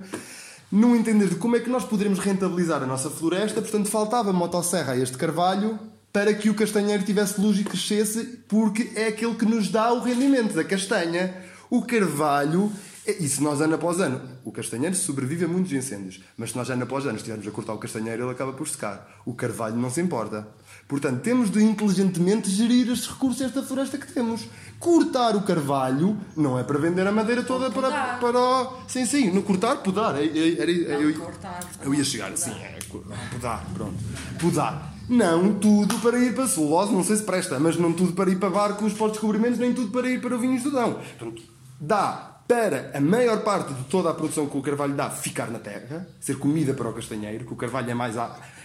não 0.73 0.97
entender 0.97 1.29
de 1.29 1.37
como 1.37 1.55
é 1.55 1.61
que 1.61 1.71
nós 1.71 1.85
poderemos 1.85 2.19
rentabilizar 2.19 2.83
a 2.83 2.87
nossa 2.87 3.09
floresta, 3.09 3.63
portanto, 3.63 3.89
faltava 3.89 4.33
motosserra 4.33 4.95
a 4.95 4.99
este 4.99 5.17
carvalho 5.17 5.79
para 6.17 6.33
que 6.33 6.49
o 6.49 6.55
castanheiro 6.55 7.03
tivesse 7.03 7.39
luz 7.39 7.61
e 7.61 7.63
crescesse, 7.63 8.25
porque 8.49 8.91
é 8.95 9.09
aquele 9.09 9.35
que 9.35 9.45
nos 9.45 9.69
dá 9.69 9.93
o 9.93 10.01
rendimento 10.01 10.55
da 10.55 10.65
castanha. 10.65 11.35
O 11.69 11.83
carvalho, 11.83 12.73
e 13.07 13.29
se 13.29 13.43
nós 13.43 13.61
ano 13.61 13.75
após 13.75 14.01
ano, 14.01 14.23
o 14.43 14.51
castanheiro 14.51 14.97
sobrevive 14.97 15.45
a 15.45 15.49
muitos 15.49 15.71
incêndios, 15.73 16.23
mas 16.35 16.53
se 16.53 16.57
nós 16.57 16.71
ano 16.71 16.85
após 16.85 17.05
ano 17.05 17.17
estivermos 17.17 17.47
a 17.47 17.51
cortar 17.51 17.75
o 17.75 17.79
castanheiro, 17.79 18.23
ele 18.23 18.31
acaba 18.31 18.55
por 18.55 18.67
secar. 18.67 19.21
O 19.27 19.35
carvalho 19.35 19.77
não 19.77 19.91
se 19.91 20.01
importa. 20.01 20.49
Portanto, 20.89 21.21
temos 21.21 21.51
de 21.51 21.63
inteligentemente 21.63 22.49
gerir 22.49 22.91
estes 22.91 23.09
recursos, 23.09 23.43
esta 23.43 23.63
floresta 23.63 23.99
que 23.99 24.11
temos. 24.11 24.49
Cortar 24.81 25.37
o 25.37 25.43
carvalho 25.43 26.17
não 26.35 26.59
é 26.59 26.65
para 26.65 26.79
vender 26.79 27.07
a 27.07 27.13
madeira 27.13 27.43
toda 27.43 27.71
para, 27.71 28.17
para. 28.17 28.71
Sim, 28.89 29.05
sim, 29.05 29.31
no 29.31 29.43
cortar, 29.43 29.83
podar. 29.83 30.15
Era, 30.15 30.63
era, 30.63 30.71
eu, 30.71 31.15
eu 31.83 31.95
ia 31.95 32.05
chegar 32.05 32.33
assim, 32.33 32.53
é, 32.53 32.79
podar, 33.31 33.67
pronto. 33.75 34.03
Podar. 34.41 34.96
Não 35.09 35.55
tudo 35.55 35.99
para 36.01 36.19
ir 36.19 36.35
para 36.35 36.49
celulose, 36.49 36.93
não 36.93 37.05
sei 37.05 37.17
se 37.17 37.23
presta, 37.23 37.61
mas 37.61 37.77
não 37.77 37.93
tudo 37.93 38.13
para 38.13 38.29
ir 38.29 38.41
para 38.41 38.51
barcos 38.51 38.93
para 38.93 39.07
os 39.07 39.13
descobrimentos, 39.13 39.59
nem 39.59 39.73
tudo 39.73 39.93
para 39.93 40.11
ir 40.11 40.21
para 40.21 40.37
vinhos 40.37 40.65
do 40.65 40.73
Dão. 40.73 40.95
Portanto, 40.95 41.43
dá 41.81 42.37
para 42.49 42.93
a 42.95 43.01
maior 43.01 43.43
parte 43.43 43.73
de 43.73 43.85
toda 43.85 44.11
a 44.11 44.15
produção 44.15 44.49
que 44.49 44.57
o 44.57 44.63
carvalho 44.63 44.95
dá 44.95 45.11
ficar 45.11 45.51
na 45.51 45.59
terra, 45.59 46.09
ser 46.21 46.39
comida 46.39 46.75
para 46.75 46.89
o 46.89 46.93
castanheiro, 46.93 47.45
que 47.45 47.53
o 47.53 47.57
carvalho 47.57 47.91
é 47.91 47.95
mais, 47.95 48.17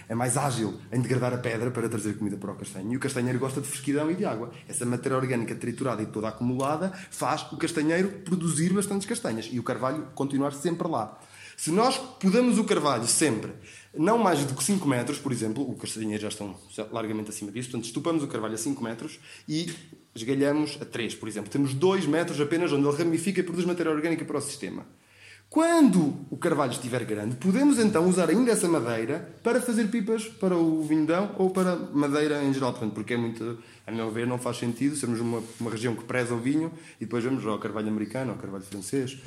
é 0.08 0.14
mais 0.14 0.36
ágil 0.36 0.80
em 0.92 1.00
degradar 1.00 1.32
a 1.34 1.38
pedra 1.38 1.70
para 1.70 1.88
trazer 1.88 2.16
comida 2.16 2.36
para 2.36 2.52
o 2.52 2.54
castanho. 2.54 2.92
E 2.92 2.96
o 2.96 3.00
castanheiro 3.00 3.38
gosta 3.38 3.60
de 3.60 3.66
fresquidão 3.68 4.10
e 4.10 4.14
de 4.14 4.24
água. 4.24 4.50
Essa 4.68 4.86
matéria 4.86 5.16
orgânica 5.16 5.54
triturada 5.54 6.02
e 6.02 6.06
toda 6.06 6.28
acumulada 6.28 6.92
faz 7.10 7.42
o 7.52 7.56
castanheiro 7.56 8.08
produzir 8.24 8.72
bastantes 8.72 9.06
castanhas 9.06 9.48
e 9.50 9.58
o 9.58 9.62
carvalho 9.62 10.08
continuar 10.14 10.52
sempre 10.52 10.88
lá. 10.88 11.18
Se 11.56 11.70
nós 11.70 11.96
podamos 11.96 12.58
o 12.58 12.64
carvalho 12.64 13.06
sempre 13.06 13.52
não 13.96 14.18
mais 14.18 14.44
do 14.44 14.54
que 14.54 14.64
5 14.64 14.88
metros, 14.88 15.18
por 15.18 15.32
exemplo, 15.32 15.68
o 15.68 15.74
castanheiro 15.76 16.22
já 16.22 16.28
estão 16.28 16.56
largamente 16.90 17.30
acima 17.30 17.52
disso, 17.52 17.70
portanto, 17.70 17.86
estupamos 17.86 18.22
o 18.22 18.26
carvalho 18.26 18.54
a 18.54 18.58
5 18.58 18.82
metros 18.82 19.20
e 19.48 19.72
esgalhamos 20.14 20.78
a 20.80 20.84
3, 20.84 21.14
por 21.14 21.28
exemplo. 21.28 21.50
Temos 21.50 21.74
2 21.74 22.06
metros 22.06 22.40
apenas 22.40 22.72
onde 22.72 22.86
ele 22.86 22.96
ramifica 22.96 23.40
e 23.40 23.42
produz 23.42 23.66
matéria 23.66 23.92
orgânica 23.92 24.24
para 24.24 24.38
o 24.38 24.40
sistema. 24.40 24.86
Quando 25.52 26.16
o 26.30 26.36
carvalho 26.38 26.72
estiver 26.72 27.04
grande, 27.04 27.36
podemos 27.36 27.78
então 27.78 28.08
usar 28.08 28.30
ainda 28.30 28.52
essa 28.52 28.66
madeira 28.66 29.36
para 29.42 29.60
fazer 29.60 29.88
pipas 29.88 30.24
para 30.24 30.56
o 30.56 30.82
vindão 30.82 31.34
ou 31.36 31.50
para 31.50 31.76
madeira 31.76 32.42
em 32.42 32.54
geral, 32.54 32.72
portanto, 32.72 32.94
porque 32.94 33.12
é 33.12 33.18
muito, 33.18 33.58
a 33.86 33.92
meu 33.92 34.10
ver, 34.10 34.26
não 34.26 34.38
faz 34.38 34.56
sentido 34.56 34.96
sermos 34.96 35.20
uma, 35.20 35.42
uma 35.60 35.70
região 35.70 35.94
que 35.94 36.04
preza 36.04 36.34
o 36.34 36.38
vinho 36.38 36.72
e 36.98 37.04
depois 37.04 37.22
vamos 37.22 37.46
ao 37.46 37.58
carvalho 37.58 37.88
americano, 37.88 38.30
ao 38.30 38.38
carvalho 38.38 38.64
francês, 38.64 39.18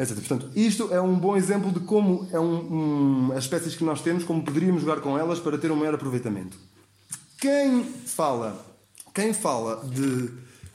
etc. 0.00 0.16
Portanto, 0.16 0.50
isto 0.56 0.92
é 0.92 1.00
um 1.00 1.18
bom 1.18 1.36
exemplo 1.36 1.70
de 1.70 1.80
como 1.80 2.28
é 2.32 2.40
um, 2.40 3.28
um, 3.28 3.32
as 3.32 3.44
espécies 3.44 3.74
que 3.76 3.84
nós 3.84 4.00
temos, 4.00 4.24
como 4.24 4.42
poderíamos 4.42 4.82
jogar 4.82 5.00
com 5.00 5.18
elas 5.18 5.38
para 5.38 5.58
ter 5.58 5.70
um 5.70 5.76
maior 5.76 5.94
aproveitamento. 5.94 6.56
Quem 7.38 7.84
fala 7.84 8.70
quem 9.14 9.32
fala 9.32 9.84
de, 9.84 10.30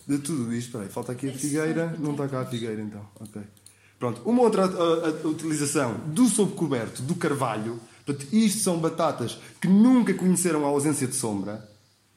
de 0.07 0.17
tudo 0.19 0.53
isto, 0.53 0.73
peraí, 0.73 0.89
falta 0.89 1.11
aqui 1.11 1.29
a 1.29 1.33
figueira, 1.33 1.95
não 1.99 2.11
está 2.11 2.27
cá 2.27 2.41
a 2.41 2.45
figueira 2.45 2.81
então, 2.81 3.01
ok. 3.19 3.41
Pronto, 3.97 4.21
uma 4.25 4.41
outra 4.41 4.67
utilização 5.25 5.95
do 6.07 6.27
sobrecoberto 6.27 7.01
do 7.01 7.15
carvalho, 7.15 7.79
portanto, 8.05 8.27
isto 8.33 8.59
são 8.59 8.77
batatas 8.77 9.39
que 9.59 9.67
nunca 9.67 10.13
conheceram 10.13 10.65
a 10.65 10.67
ausência 10.67 11.07
de 11.07 11.15
sombra, 11.15 11.67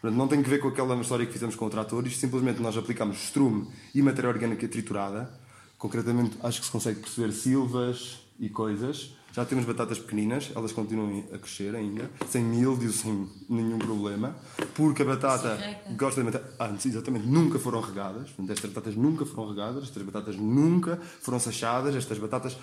portanto, 0.00 0.18
não 0.18 0.26
tem 0.26 0.42
que 0.42 0.50
ver 0.50 0.58
com 0.58 0.68
aquela 0.68 1.00
história 1.00 1.24
que 1.24 1.32
fizemos 1.32 1.54
com 1.54 1.66
o 1.66 1.70
trator, 1.70 2.04
isto 2.06 2.18
simplesmente 2.18 2.60
nós 2.60 2.76
aplicamos 2.76 3.16
estrume 3.16 3.68
e 3.94 4.02
matéria 4.02 4.28
orgânica 4.28 4.66
triturada, 4.66 5.32
concretamente 5.78 6.36
acho 6.42 6.60
que 6.60 6.66
se 6.66 6.72
consegue 6.72 7.00
perceber 7.00 7.32
silvas 7.32 8.18
e 8.38 8.48
coisas, 8.48 9.12
já 9.32 9.44
temos 9.44 9.64
batatas 9.64 9.98
pequeninas, 9.98 10.50
elas 10.54 10.72
continuam 10.72 11.22
a 11.32 11.38
crescer 11.38 11.74
ainda, 11.74 12.10
sem 12.28 12.42
mildio, 12.42 12.90
sem 12.90 13.28
nenhum 13.48 13.78
problema, 13.78 14.34
porque 14.74 15.02
a 15.02 15.04
batata 15.04 15.58
gosta 15.96 16.24
de. 16.24 16.40
Ah, 16.58 16.74
exatamente, 16.84 17.26
nunca 17.26 17.58
foram 17.58 17.80
regadas. 17.80 18.30
Estas 18.48 18.70
batatas 18.70 18.96
nunca 18.96 19.24
foram 19.24 19.50
regadas, 19.50 19.84
estas 19.84 20.02
batatas 20.02 20.36
nunca 20.36 20.96
foram 21.20 21.38
sachadas, 21.38 21.94
estas 21.94 22.18
batatas. 22.18 22.56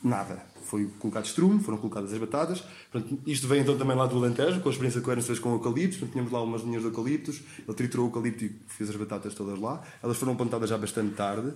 Nada. 0.00 0.46
Foi 0.62 0.86
colocado 0.98 1.24
estrume, 1.24 1.60
foram 1.60 1.78
colocadas 1.78 2.12
as 2.12 2.18
batatas. 2.18 2.62
Portanto, 2.92 3.18
isto 3.26 3.48
vem 3.48 3.62
então 3.62 3.76
também 3.76 3.96
lá 3.96 4.06
do 4.06 4.18
Alentejo, 4.18 4.60
com 4.60 4.68
a 4.68 4.72
experiência 4.72 5.00
que 5.00 5.10
o 5.10 5.22
fez 5.22 5.38
com 5.38 5.48
o 5.48 5.54
eucaliptos. 5.54 5.98
Portanto, 5.98 6.12
tínhamos 6.12 6.32
lá 6.32 6.42
umas 6.42 6.62
linhas 6.62 6.82
de 6.82 6.88
eucaliptos, 6.88 7.40
ele 7.66 7.76
triturou 7.76 8.06
o 8.06 8.08
eucalipto 8.10 8.44
e 8.44 8.56
fez 8.68 8.90
as 8.90 8.94
batatas 8.94 9.34
todas 9.34 9.58
lá. 9.58 9.82
Elas 10.00 10.16
foram 10.16 10.36
plantadas 10.36 10.68
já 10.70 10.78
bastante 10.78 11.14
tarde. 11.16 11.52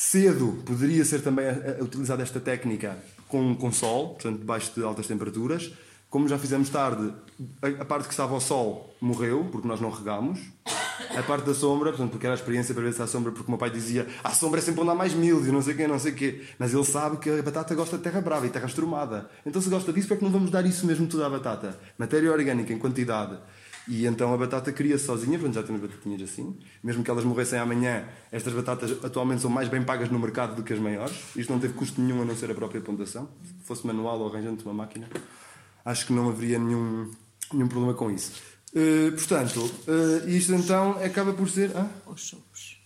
Cedo 0.00 0.62
poderia 0.64 1.04
ser 1.04 1.22
também 1.22 1.44
utilizada 1.80 2.22
esta 2.22 2.38
técnica 2.38 2.96
com, 3.26 3.52
com 3.56 3.72
sol, 3.72 4.10
portanto, 4.10 4.38
debaixo 4.38 4.72
de 4.72 4.84
altas 4.84 5.08
temperaturas. 5.08 5.72
Como 6.08 6.28
já 6.28 6.38
fizemos 6.38 6.70
tarde, 6.70 7.12
a, 7.80 7.84
parte 7.84 8.06
que 8.06 8.12
estava 8.12 8.32
ao 8.32 8.40
sol 8.40 8.94
morreu, 9.00 9.48
porque 9.50 9.66
nós 9.66 9.80
não 9.80 9.90
regámos. 9.90 10.38
A 11.16 11.22
parte 11.24 11.46
da 11.46 11.52
sombra, 11.52 11.90
portanto, 11.90 12.12
porque 12.12 12.26
era 12.26 12.34
a 12.34 12.38
experiência 12.38 12.72
para 12.72 12.84
ver 12.84 12.92
se 12.92 13.02
há 13.02 13.08
sombra, 13.08 13.32
porque 13.32 13.48
o 13.48 13.50
meu 13.50 13.58
pai 13.58 13.70
dizia 13.70 14.06
a 14.22 14.30
sombra 14.30 14.60
é 14.60 14.62
sempre 14.62 14.82
onde 14.82 14.90
há 14.90 14.94
mais 14.94 15.14
milho, 15.14 15.52
não 15.52 15.60
sei 15.60 15.74
quê, 15.74 15.88
não 15.88 15.98
sei 15.98 16.12
quê. 16.12 16.44
Mas 16.60 16.72
ele 16.72 16.84
sabe 16.84 17.16
que 17.16 17.28
a 17.28 17.42
batata 17.42 17.74
gosta 17.74 17.96
de 17.96 18.04
terra 18.04 18.20
brava 18.20 18.46
e 18.46 18.50
terra 18.50 18.66
estrumada. 18.66 19.28
Então, 19.44 19.60
se 19.60 19.68
gosta 19.68 19.92
disso, 19.92 20.06
para 20.06 20.18
que 20.18 20.22
não 20.22 20.30
vamos 20.30 20.52
dar 20.52 20.64
isso 20.64 20.86
mesmo 20.86 21.08
tudo 21.08 21.24
à 21.24 21.28
batata? 21.28 21.76
Matéria 21.98 22.30
orgânica 22.30 22.72
em 22.72 22.78
quantidade 22.78 23.36
e 23.88 24.06
então 24.06 24.34
a 24.34 24.36
batata 24.36 24.70
cria 24.70 24.98
sozinha, 24.98 25.38
portanto 25.38 25.54
já 25.54 25.62
temos 25.62 25.80
batatinhas 25.80 26.22
assim. 26.22 26.54
Mesmo 26.84 27.02
que 27.02 27.10
elas 27.10 27.24
morressem 27.24 27.58
amanhã, 27.58 28.06
estas 28.30 28.52
batatas 28.52 29.02
atualmente 29.02 29.40
são 29.40 29.50
mais 29.50 29.68
bem 29.68 29.82
pagas 29.82 30.10
no 30.10 30.18
mercado 30.18 30.54
do 30.54 30.62
que 30.62 30.74
as 30.74 30.78
maiores. 30.78 31.16
Isto 31.34 31.50
não 31.52 31.58
teve 31.58 31.72
custo 31.72 32.00
nenhum 32.00 32.20
a 32.20 32.24
não 32.26 32.36
ser 32.36 32.50
a 32.50 32.54
própria 32.54 32.82
plantação. 32.82 33.28
Se 33.42 33.66
fosse 33.66 33.86
manual 33.86 34.20
ou 34.20 34.28
arranjando 34.28 34.62
uma 34.62 34.74
máquina, 34.74 35.08
acho 35.84 36.06
que 36.06 36.12
não 36.12 36.28
haveria 36.28 36.58
nenhum, 36.58 37.10
nenhum 37.50 37.66
problema 37.66 37.94
com 37.94 38.10
isso. 38.10 38.32
Uh, 38.74 39.12
portanto, 39.12 39.58
uh, 39.60 40.28
isto 40.28 40.52
então 40.52 41.02
acaba 41.02 41.32
por 41.32 41.48
ser. 41.48 41.74
Ah? 41.74 41.88
Os 42.06 42.28
sopos. 42.28 42.78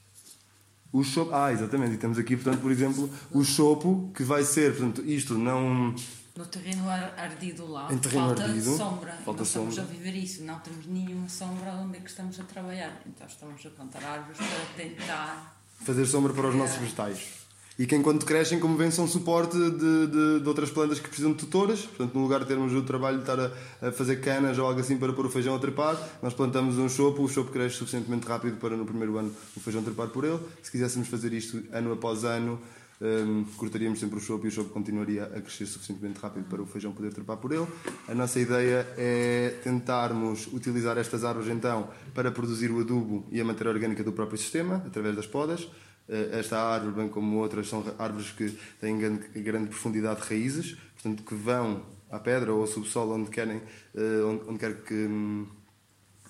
O 0.92 1.02
chopo, 1.02 1.34
ah, 1.34 1.50
exatamente, 1.50 1.94
e 1.94 1.96
temos 1.96 2.18
aqui, 2.18 2.36
portanto, 2.36 2.60
por 2.60 2.70
exemplo, 2.70 3.10
o 3.32 3.42
chopo, 3.42 4.12
que 4.14 4.22
vai 4.22 4.44
ser, 4.44 4.76
portanto, 4.76 5.02
isto 5.06 5.38
não 5.38 5.94
no 6.36 6.46
terreno 6.46 6.88
ardido 6.88 7.70
lá, 7.70 7.92
em 7.92 7.98
terreno 7.98 8.28
falta 8.28 8.44
ardido, 8.44 8.76
sombra. 8.76 9.12
Falta 9.24 9.42
estamos 9.42 9.74
sombra. 9.74 9.90
a 9.90 9.94
viver 9.94 10.16
isso, 10.16 10.42
não 10.44 10.58
temos 10.60 10.86
nenhuma 10.86 11.28
sombra 11.28 11.72
onde 11.72 11.98
é 11.98 12.00
que 12.00 12.08
estamos 12.08 12.40
a 12.40 12.44
trabalhar. 12.44 13.02
Então 13.06 13.26
estamos 13.26 13.64
a 13.66 13.70
plantar 13.70 14.04
árvores 14.04 14.38
para 14.38 14.84
tentar 14.84 15.62
fazer 15.84 16.06
sombra 16.06 16.32
para 16.32 16.48
os 16.48 16.54
nossos 16.54 16.76
vegetais. 16.76 17.42
E 17.78 17.86
que 17.86 17.96
enquanto 17.96 18.26
crescem, 18.26 18.60
como 18.60 18.76
vêm, 18.76 18.90
são 18.90 19.08
suporte 19.08 19.56
de, 19.56 19.70
de, 19.70 20.40
de, 20.40 20.48
outras 20.48 20.70
plantas 20.70 21.00
que 21.00 21.08
precisam 21.08 21.32
de 21.32 21.38
tutoras. 21.38 21.80
Portanto, 21.80 22.14
no 22.14 22.22
lugar 22.22 22.40
de 22.40 22.46
termos 22.46 22.72
o 22.74 22.82
trabalho 22.82 23.16
de 23.16 23.22
estar 23.22 23.40
a, 23.40 23.88
a, 23.88 23.92
fazer 23.92 24.20
canas 24.20 24.58
ou 24.58 24.66
algo 24.66 24.78
assim 24.78 24.98
para 24.98 25.12
pôr 25.12 25.24
o 25.26 25.30
feijão 25.30 25.56
a 25.56 25.58
trepar, 25.58 25.98
nós 26.22 26.34
plantamos 26.34 26.76
um 26.78 26.88
chopo, 26.88 27.22
o 27.22 27.28
chopo 27.28 27.50
cresce 27.50 27.76
suficientemente 27.76 28.26
rápido 28.26 28.58
para 28.58 28.76
no 28.76 28.84
primeiro 28.84 29.16
ano 29.16 29.34
o 29.56 29.60
feijão 29.60 29.82
trepar 29.82 30.08
por 30.08 30.24
ele. 30.24 30.38
Se 30.62 30.70
quiséssemos 30.70 31.08
fazer 31.08 31.32
isto 31.32 31.62
ano 31.72 31.92
após 31.92 32.24
ano, 32.24 32.60
um, 33.02 33.44
cortaríamos 33.56 33.98
sempre 33.98 34.16
o 34.18 34.20
chope 34.20 34.44
e 34.44 34.48
o 34.48 34.50
chope 34.52 34.70
continuaria 34.70 35.24
a 35.24 35.40
crescer 35.40 35.66
suficientemente 35.66 36.20
rápido 36.20 36.44
para 36.44 36.62
o 36.62 36.66
feijão 36.66 36.92
poder 36.92 37.12
trepar 37.12 37.36
por 37.36 37.52
ele. 37.52 37.66
A 38.06 38.14
nossa 38.14 38.38
ideia 38.38 38.86
é 38.96 39.58
tentarmos 39.64 40.46
utilizar 40.52 40.96
estas 40.96 41.24
árvores 41.24 41.50
então 41.50 41.90
para 42.14 42.30
produzir 42.30 42.70
o 42.70 42.78
adubo 42.78 43.26
e 43.32 43.40
a 43.40 43.44
matéria 43.44 43.72
orgânica 43.72 44.04
do 44.04 44.12
próprio 44.12 44.38
sistema, 44.38 44.76
através 44.86 45.16
das 45.16 45.26
podas. 45.26 45.64
Uh, 46.08 46.30
esta 46.32 46.60
árvore, 46.60 46.94
bem 46.94 47.08
como 47.08 47.38
outras, 47.38 47.68
são 47.68 47.84
árvores 47.98 48.30
que 48.30 48.56
têm 48.80 48.96
grande, 48.96 49.28
grande 49.40 49.68
profundidade 49.68 50.20
de 50.20 50.28
raízes, 50.28 50.76
portanto, 50.94 51.24
que 51.24 51.34
vão 51.34 51.82
à 52.08 52.20
pedra 52.20 52.52
ou 52.52 52.60
ao 52.60 52.66
subsolo 52.68 53.14
onde 53.14 53.30
querem, 53.30 53.56
uh, 53.56 54.46
onde, 54.48 54.58
quer 54.60 54.82
que. 54.82 54.94
Um, 54.94 55.46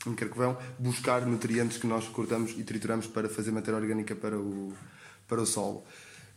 onde 0.06 0.16
quer 0.16 0.30
que 0.30 0.38
vão, 0.38 0.56
buscar 0.78 1.26
nutrientes 1.26 1.76
que 1.76 1.86
nós 1.86 2.08
cortamos 2.08 2.52
e 2.58 2.64
trituramos 2.64 3.06
para 3.06 3.28
fazer 3.28 3.52
matéria 3.52 3.78
orgânica 3.78 4.16
para 4.16 4.38
o, 4.38 4.72
para 5.28 5.40
o 5.40 5.46
solo. 5.46 5.84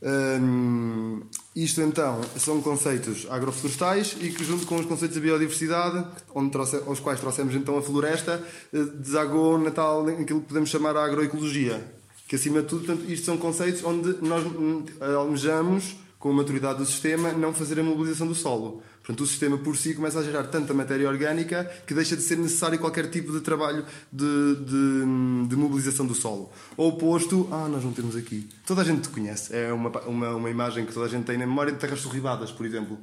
Um, 0.05 1.21
isto 1.55 1.81
então 1.81 2.21
são 2.37 2.61
conceitos 2.61 3.25
agroflorestais 3.27 4.15
e 4.21 4.29
que, 4.29 4.43
junto 4.43 4.67
com 4.67 4.75
os 4.75 4.85
conceitos 4.85 5.15
de 5.15 5.21
biodiversidade, 5.21 6.05
onde 6.35 6.51
trouxe, 6.51 6.75
aos 6.85 6.99
quais 6.99 7.19
trouxemos 7.19 7.55
então 7.55 7.75
a 7.75 7.81
floresta, 7.81 8.45
eh, 8.71 8.83
desagou 8.99 9.57
na 9.57 9.71
tal, 9.71 10.07
aquilo 10.07 10.41
que 10.41 10.47
podemos 10.47 10.69
chamar 10.69 10.95
a 10.95 11.03
agroecologia. 11.03 11.83
Que 12.27 12.35
acima 12.35 12.61
de 12.61 12.67
tudo, 12.67 12.85
portanto, 12.85 13.09
isto 13.09 13.25
são 13.25 13.37
conceitos 13.37 13.83
onde 13.83 14.17
nós 14.21 14.45
hum, 14.45 14.85
almejamos, 15.17 15.95
com 16.19 16.29
a 16.29 16.33
maturidade 16.33 16.79
do 16.79 16.85
sistema, 16.85 17.31
não 17.31 17.53
fazer 17.53 17.79
a 17.79 17.83
mobilização 17.83 18.27
do 18.27 18.35
solo. 18.35 18.83
Portanto, 19.05 19.21
o 19.21 19.27
sistema 19.27 19.55
por 19.55 19.77
si 19.77 19.93
começa 19.93 20.17
a 20.17 20.23
gerar 20.23 20.45
tanta 20.45 20.73
matéria 20.73 21.07
orgânica 21.07 21.63
que 21.85 21.93
deixa 21.93 22.17
de 22.17 22.23
ser 22.23 22.37
necessário 22.37 22.79
qualquer 22.79 23.07
tipo 23.11 23.31
de 23.31 23.39
trabalho 23.39 23.85
de, 24.11 24.55
de, 24.55 25.47
de 25.47 25.55
mobilização 25.55 26.07
do 26.07 26.15
solo. 26.15 26.51
Ou 26.75 26.89
oposto, 26.89 27.47
ah, 27.51 27.67
nós 27.67 27.83
não 27.83 27.93
temos 27.93 28.15
aqui. 28.15 28.49
Toda 28.65 28.81
a 28.81 28.83
gente 28.83 29.07
conhece. 29.09 29.55
É 29.55 29.71
uma, 29.71 29.89
uma, 30.07 30.29
uma 30.31 30.49
imagem 30.49 30.87
que 30.87 30.93
toda 30.93 31.05
a 31.05 31.09
gente 31.09 31.23
tem 31.23 31.37
na 31.37 31.45
memória 31.45 31.71
de 31.71 31.77
terras 31.77 31.99
sorribadas, 31.99 32.51
por 32.51 32.65
exemplo 32.65 32.97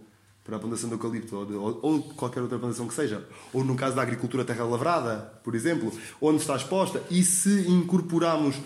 para 0.44 0.56
a 0.56 0.58
plantação 0.58 0.88
de 0.88 0.96
eucalipto 0.96 1.36
ou, 1.36 1.46
de, 1.46 1.54
ou, 1.54 1.78
ou, 1.82 2.02
qualquer 2.14 2.40
outra 2.40 2.58
plantação 2.58 2.88
que 2.88 2.94
seja, 2.94 3.24
ou 3.52 3.62
no 3.62 3.76
caso 3.76 3.94
da 3.94 4.02
agricultura 4.02 4.44
terra 4.44 4.64
lavrada, 4.64 5.32
por 5.44 5.54
exemplo, 5.54 5.92
onde 6.20 6.40
está 6.40 6.56
exposta, 6.56 7.00
e 7.08 7.22
se 7.22 7.68
incorporarmos 7.68 8.56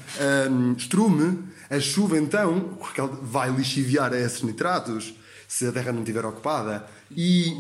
um, 0.51 0.73
estrume, 0.73 1.39
a 1.69 1.79
chuva 1.79 2.17
então 2.17 2.79
vai 3.21 3.51
lixiviar 3.51 4.15
esses 4.15 4.41
nitratos 4.41 5.15
se 5.47 5.67
a 5.67 5.73
terra 5.73 5.93
não 5.93 6.01
estiver 6.01 6.25
ocupada. 6.25 6.87
E, 7.11 7.53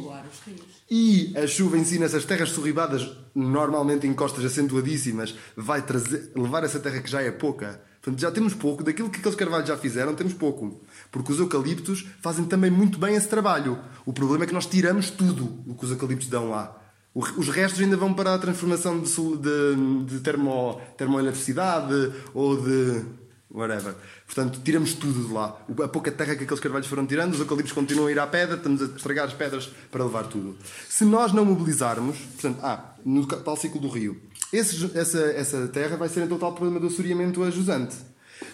e 0.91 1.35
a 1.37 1.47
chuva 1.47 1.79
em 1.79 1.85
si, 1.85 1.99
nessas 1.99 2.25
terras 2.25 2.51
sorribadas, 2.51 3.09
normalmente 3.35 4.07
em 4.07 4.15
costas 4.15 4.45
acentuadíssimas, 4.45 5.35
vai 5.57 5.83
trazer, 5.83 6.33
levar 6.35 6.65
essa 6.65 6.81
terra 6.81 7.01
que 7.01 7.11
já 7.11 7.23
é 7.23 7.31
pouca. 7.31 7.81
Portanto, 8.01 8.21
já 8.21 8.31
temos 8.31 8.55
pouco, 8.55 8.85
daquilo 8.85 9.11
que 9.11 9.19
aqueles 9.19 9.37
carvalhos 9.37 9.69
já 9.69 9.77
fizeram, 9.77 10.15
temos 10.15 10.33
pouco. 10.33 10.81
Porque 11.11 11.33
os 11.33 11.41
eucaliptos 11.41 12.07
fazem 12.21 12.45
também 12.45 12.71
muito 12.71 12.99
bem 12.99 13.17
esse 13.17 13.29
trabalho. 13.29 13.79
O 14.05 14.13
problema 14.13 14.45
é 14.45 14.47
que 14.47 14.55
nós 14.55 14.67
tiramos 14.67 15.11
tudo 15.11 15.63
o 15.67 15.75
que 15.75 15.85
os 15.85 15.91
eucaliptos 15.91 16.29
dão 16.29 16.51
lá. 16.51 16.83
Os 17.15 17.49
restos 17.49 17.81
ainda 17.81 17.97
vão 17.97 18.13
para 18.13 18.35
a 18.35 18.39
transformação 18.39 19.01
de, 19.01 19.11
de, 19.11 20.05
de 20.05 20.21
termo, 20.21 20.81
termoeletricidade 20.99 22.13
ou 22.35 22.61
de 22.61 23.03
whatever. 23.57 23.95
Portanto, 24.27 24.61
tiramos 24.62 24.95
tudo 24.95 25.27
de 25.27 25.33
lá. 25.33 25.57
A 25.83 25.88
pouca 25.88 26.12
terra 26.12 26.37
que 26.37 26.45
aqueles 26.45 26.61
carvalhos 26.61 26.87
foram 26.87 27.07
tirando, 27.07 27.33
os 27.33 27.40
eucaliptos 27.40 27.73
continuam 27.73 28.09
a 28.09 28.12
ir 28.12 28.19
à 28.19 28.27
pedra, 28.27 28.57
estamos 28.57 28.83
a 28.83 28.85
estragar 28.85 29.27
as 29.27 29.33
pedras 29.33 29.71
para 29.90 30.05
levar 30.05 30.25
tudo. 30.25 30.57
Se 30.88 31.05
nós 31.05 31.33
não 31.33 31.45
mobilizarmos, 31.45 32.19
portanto, 32.19 32.59
ah, 32.62 32.95
no 33.05 33.27
tal 33.27 33.57
ciclo 33.57 33.81
do 33.81 33.88
rio, 33.88 34.21
esse, 34.53 34.90
essa, 34.97 35.19
essa 35.19 35.69
terra 35.69 35.97
vai 35.97 36.09
ser 36.09 36.23
então 36.23 36.38
tal 36.38 36.53
problema 36.53 36.79
do 36.79 36.88
assoreamento 36.88 37.42
a 37.42 37.51
jusante. 37.51 37.97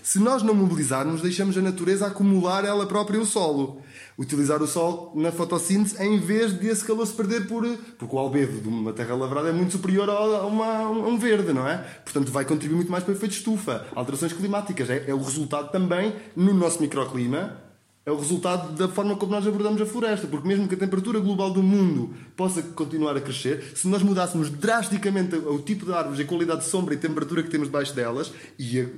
Se 0.03 0.19
nós 0.19 0.43
não 0.43 0.55
mobilizarmos, 0.55 1.23
deixamos 1.23 1.57
a 1.57 1.63
natureza 1.63 2.07
acumular 2.07 2.65
ela 2.65 2.87
própria 2.87 3.21
o 3.21 3.27
solo. 3.27 3.81
Utilizar 4.19 4.63
o 4.63 4.67
sol 4.67 5.13
na 5.15 5.33
fotossíntese 5.33 6.03
em 6.03 6.19
vez 6.19 6.59
de 6.59 6.67
esse 6.69 6.85
calor 6.85 7.07
se 7.07 7.13
perder 7.13 7.47
por. 7.47 7.67
Porque 7.99 8.15
o 8.15 8.19
albedo 8.19 8.61
de 8.61 8.69
uma 8.69 8.93
terra 8.93 9.15
lavrada 9.15 9.49
é 9.49 9.53
muito 9.53 9.73
superior 9.73 10.09
a, 10.11 10.47
uma, 10.47 10.79
a 10.79 10.91
um 10.91 11.19
verde, 11.19 11.53
não 11.53 11.67
é? 11.67 11.79
Portanto, 12.05 12.31
vai 12.31 12.45
contribuir 12.45 12.77
muito 12.77 12.91
mais 12.91 13.05
para 13.05 13.13
o 13.13 13.17
efeito 13.17 13.33
de 13.33 13.39
estufa. 13.39 13.87
Alterações 13.95 14.33
climáticas 14.33 14.91
é, 14.91 15.05
é 15.09 15.15
o 15.15 15.23
resultado 15.23 15.71
também, 15.71 16.15
no 16.37 16.53
nosso 16.53 16.81
microclima, 16.81 17.72
é 18.05 18.11
o 18.11 18.17
resultado 18.17 18.75
da 18.75 18.89
forma 18.89 19.17
como 19.17 19.31
nós 19.31 19.47
abordamos 19.47 19.81
a 19.81 19.87
floresta, 19.87 20.27
porque 20.27 20.47
mesmo 20.47 20.67
que 20.67 20.75
a 20.75 20.79
temperatura 20.79 21.21
global 21.21 21.53
do 21.53 21.63
mundo 21.63 22.13
possa 22.37 22.61
continuar 22.61 23.17
a 23.17 23.21
crescer, 23.21 23.63
se 23.77 23.87
nós 23.87 24.03
mudássemos 24.03 24.51
drasticamente 24.51 25.37
o 25.37 25.59
tipo 25.61 25.87
de 25.87 25.93
árvores, 25.93 26.19
a 26.19 26.25
qualidade 26.25 26.63
de 26.63 26.67
sombra 26.67 26.95
e 26.95 26.97
temperatura 26.97 27.43
que 27.45 27.51
temos 27.51 27.69
debaixo 27.69 27.95
delas, 27.95 28.33
ia 28.59 28.93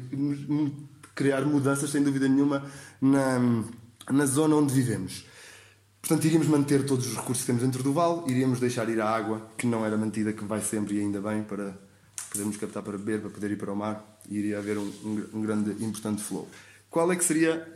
criar 1.14 1.42
mudanças, 1.42 1.90
sem 1.90 2.02
dúvida 2.02 2.26
nenhuma, 2.28 2.64
na, 3.00 3.64
na 4.10 4.26
zona 4.26 4.56
onde 4.56 4.72
vivemos. 4.72 5.26
Portanto, 6.00 6.24
iríamos 6.24 6.48
manter 6.48 6.84
todos 6.84 7.06
os 7.06 7.14
recursos 7.14 7.42
que 7.42 7.46
temos 7.46 7.62
dentro 7.62 7.82
do 7.82 7.92
vale, 7.92 8.22
iríamos 8.30 8.58
deixar 8.58 8.88
ir 8.88 9.00
a 9.00 9.08
água, 9.08 9.50
que 9.56 9.66
não 9.66 9.84
era 9.84 9.98
mantida, 9.98 10.32
que 10.32 10.44
vai 10.44 10.62
sempre 10.62 10.96
e 10.96 11.00
ainda 11.00 11.20
bem, 11.20 11.42
para 11.42 11.78
podermos 12.30 12.56
captar 12.56 12.82
para 12.82 12.96
beber, 12.96 13.20
para 13.20 13.30
poder 13.30 13.50
ir 13.50 13.56
para 13.56 13.72
o 13.72 13.76
mar, 13.76 14.18
e 14.28 14.38
iria 14.38 14.58
haver 14.58 14.78
um, 14.78 14.90
um, 15.04 15.24
um 15.34 15.42
grande 15.42 15.70
importante 15.84 16.22
flow. 16.22 16.48
Qual 16.90 17.10
é 17.10 17.16
que 17.16 17.24
seria 17.24 17.66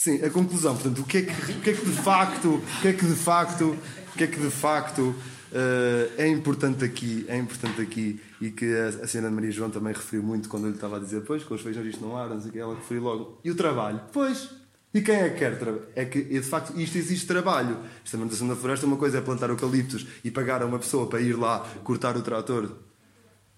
Sim, 0.00 0.24
a 0.24 0.30
conclusão, 0.30 0.74
portanto, 0.74 1.02
o 1.02 1.04
que 1.04 1.18
é 1.18 1.22
que, 1.24 1.52
o 1.52 1.60
que, 1.60 1.68
é 1.68 1.72
que 1.74 1.84
de 1.84 1.92
facto, 1.92 2.54
o 2.54 2.80
que 2.80 2.88
é 2.88 2.92
que 2.94 3.04
de 3.04 3.14
facto, 3.14 3.76
o 4.14 4.16
que 4.16 4.24
é 4.24 4.26
que 4.26 4.40
de 4.40 4.48
facto 4.48 5.02
uh, 5.02 6.12
é 6.16 6.26
importante 6.26 6.82
aqui, 6.82 7.26
é 7.28 7.36
importante 7.36 7.82
aqui 7.82 8.18
e 8.40 8.50
que 8.50 8.64
a, 8.74 9.04
a 9.04 9.06
senhora 9.06 9.30
Maria 9.30 9.50
João 9.50 9.68
também 9.68 9.92
referiu 9.92 10.22
muito 10.22 10.48
quando 10.48 10.64
eu 10.64 10.70
lhe 10.70 10.76
estava 10.76 10.96
a 10.96 11.00
dizer, 11.00 11.20
pois, 11.20 11.44
com 11.44 11.52
os 11.52 11.60
feijões 11.60 11.86
isto 11.86 12.02
não 12.02 12.16
há, 12.16 12.26
não 12.26 12.40
sei 12.40 12.48
o 12.48 12.52
que, 12.54 12.58
ela 12.58 12.74
referiu 12.76 13.02
logo. 13.02 13.40
E 13.44 13.50
o 13.50 13.54
trabalho? 13.54 14.00
Pois, 14.10 14.48
e 14.94 15.02
quem 15.02 15.16
é 15.16 15.28
que 15.28 15.38
quer 15.38 15.58
trabalhar? 15.58 15.84
É 15.94 16.06
que, 16.06 16.22
de 16.22 16.40
facto, 16.40 16.80
isto 16.80 16.96
existe 16.96 17.26
trabalho. 17.26 17.76
Esta 18.02 18.16
manutenção 18.16 18.48
da 18.48 18.56
floresta, 18.56 18.86
uma 18.86 18.96
coisa 18.96 19.18
é 19.18 19.20
plantar 19.20 19.50
eucaliptos 19.50 20.06
e 20.24 20.30
pagar 20.30 20.62
a 20.62 20.64
uma 20.64 20.78
pessoa 20.78 21.10
para 21.10 21.20
ir 21.20 21.34
lá 21.34 21.58
cortar 21.84 22.16
o 22.16 22.22
trator 22.22 22.70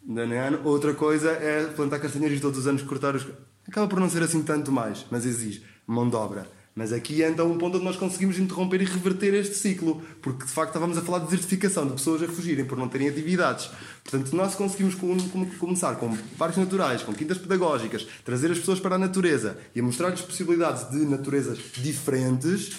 de 0.05 0.20
ano, 0.20 0.59
outra 0.64 0.92
coisa 0.92 1.31
é 1.31 1.66
plantar 1.66 2.00
castanheiros 2.00 2.40
todos 2.40 2.59
os 2.59 2.66
anos 2.66 2.83
cortar 2.83 3.14
os. 3.14 3.28
Acaba 3.64 3.87
por 3.87 4.00
não 4.00 4.11
ser 4.11 4.24
assim 4.24 4.42
tanto 4.42 4.72
mais, 4.72 5.07
mas 5.09 5.24
exige 5.24 5.70
mão 5.87 6.09
de 6.09 6.16
obra. 6.16 6.47
Mas 6.75 6.90
aqui 6.90 7.23
é 7.23 7.29
então 7.29 7.53
um 7.53 7.59
ponto 7.59 7.77
onde 7.77 7.85
nós 7.85 7.97
conseguimos 7.97 8.38
interromper 8.38 8.81
e 8.81 8.87
reverter 8.87 9.35
este 9.35 9.55
ciclo, 9.57 10.03
porque 10.23 10.47
de 10.47 10.51
facto 10.51 10.71
estávamos 10.71 10.97
a 10.97 11.03
falar 11.03 11.18
de 11.18 11.27
desertificação, 11.27 11.87
de 11.87 11.92
pessoas 11.92 12.23
a 12.23 12.29
fugirem 12.29 12.64
por 12.64 12.79
não 12.79 12.88
terem 12.88 13.09
atividades. 13.11 13.71
Portanto, 14.03 14.35
nós 14.35 14.55
conseguimos 14.55 14.95
começar 15.59 15.97
com 15.97 16.16
parques 16.38 16.57
naturais, 16.57 17.03
com 17.03 17.12
quintas 17.12 17.37
pedagógicas, 17.37 18.07
trazer 18.25 18.51
as 18.51 18.59
pessoas 18.59 18.81
para 18.81 18.95
a 18.95 18.99
natureza 18.99 19.59
e 19.75 19.81
a 19.81 19.83
mostrar-lhes 19.83 20.23
possibilidades 20.23 20.90
de 20.90 21.05
naturezas 21.05 21.59
diferentes. 21.77 22.73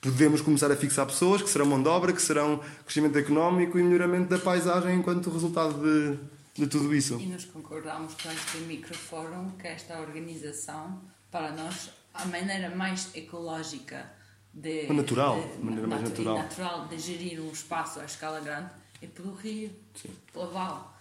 Podemos 0.00 0.40
começar 0.40 0.72
a 0.72 0.76
fixar 0.76 1.04
pessoas 1.06 1.42
que 1.42 1.50
serão 1.50 1.66
mão 1.66 1.82
de 1.82 1.88
obra, 1.88 2.14
que 2.14 2.22
serão 2.22 2.60
crescimento 2.84 3.18
económico 3.18 3.78
e 3.78 3.82
melhoramento 3.82 4.30
da 4.30 4.38
paisagem 4.38 4.96
enquanto 4.96 5.30
resultado 5.30 5.82
de, 5.82 6.18
de 6.62 6.66
tudo 6.66 6.94
isso. 6.94 7.18
E 7.20 7.26
nos 7.26 7.44
concordamos 7.44 8.14
com 8.14 8.30
este 8.30 8.56
microfórum 8.66 9.50
que 9.58 9.66
esta 9.66 10.00
organização, 10.00 11.02
para 11.30 11.52
nós, 11.52 11.90
a 12.14 12.24
maneira 12.26 12.74
mais 12.74 13.14
ecológica 13.14 14.10
de, 14.52 14.86
natural, 14.92 15.40
de, 15.40 15.64
maneira 15.64 15.88
mais 15.88 16.02
natural. 16.02 16.38
natural 16.38 16.86
de 16.86 16.98
gerir 16.98 17.40
um 17.40 17.50
espaço 17.50 17.98
à 17.98 18.04
escala 18.04 18.40
grande 18.40 18.70
é 19.02 19.06
pelo 19.08 19.34
rio, 19.34 19.74
Sim. 19.94 20.16
pela 20.32 20.46
val. 20.46 20.96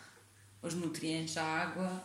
Os 0.61 0.73
nutrientes, 0.73 1.37
a 1.37 1.43
água, 1.43 2.03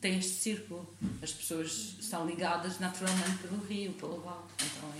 tem 0.00 0.18
este 0.18 0.32
círculo. 0.32 0.94
As 1.22 1.32
pessoas 1.32 1.96
estão 1.98 2.26
ligadas 2.26 2.78
naturalmente 2.78 3.38
pelo 3.38 3.64
rio, 3.64 3.92
pela 3.94 4.20
val. 4.20 4.46
Então, 4.54 4.92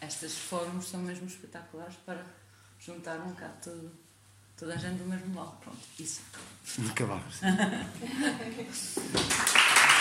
é, 0.00 0.06
estes 0.06 0.38
fóruns 0.38 0.88
são 0.88 1.00
mesmo 1.00 1.26
espetaculares 1.26 1.96
para 2.06 2.24
juntar 2.78 3.18
um 3.20 3.28
bocado 3.28 3.54
tudo, 3.62 3.92
toda 4.56 4.74
a 4.74 4.76
gente 4.76 4.98
do 4.98 5.04
mesmo 5.04 5.34
lado. 5.34 5.56
Pronto, 5.58 5.78
isso. 5.98 6.22
Acabamos. 6.90 7.40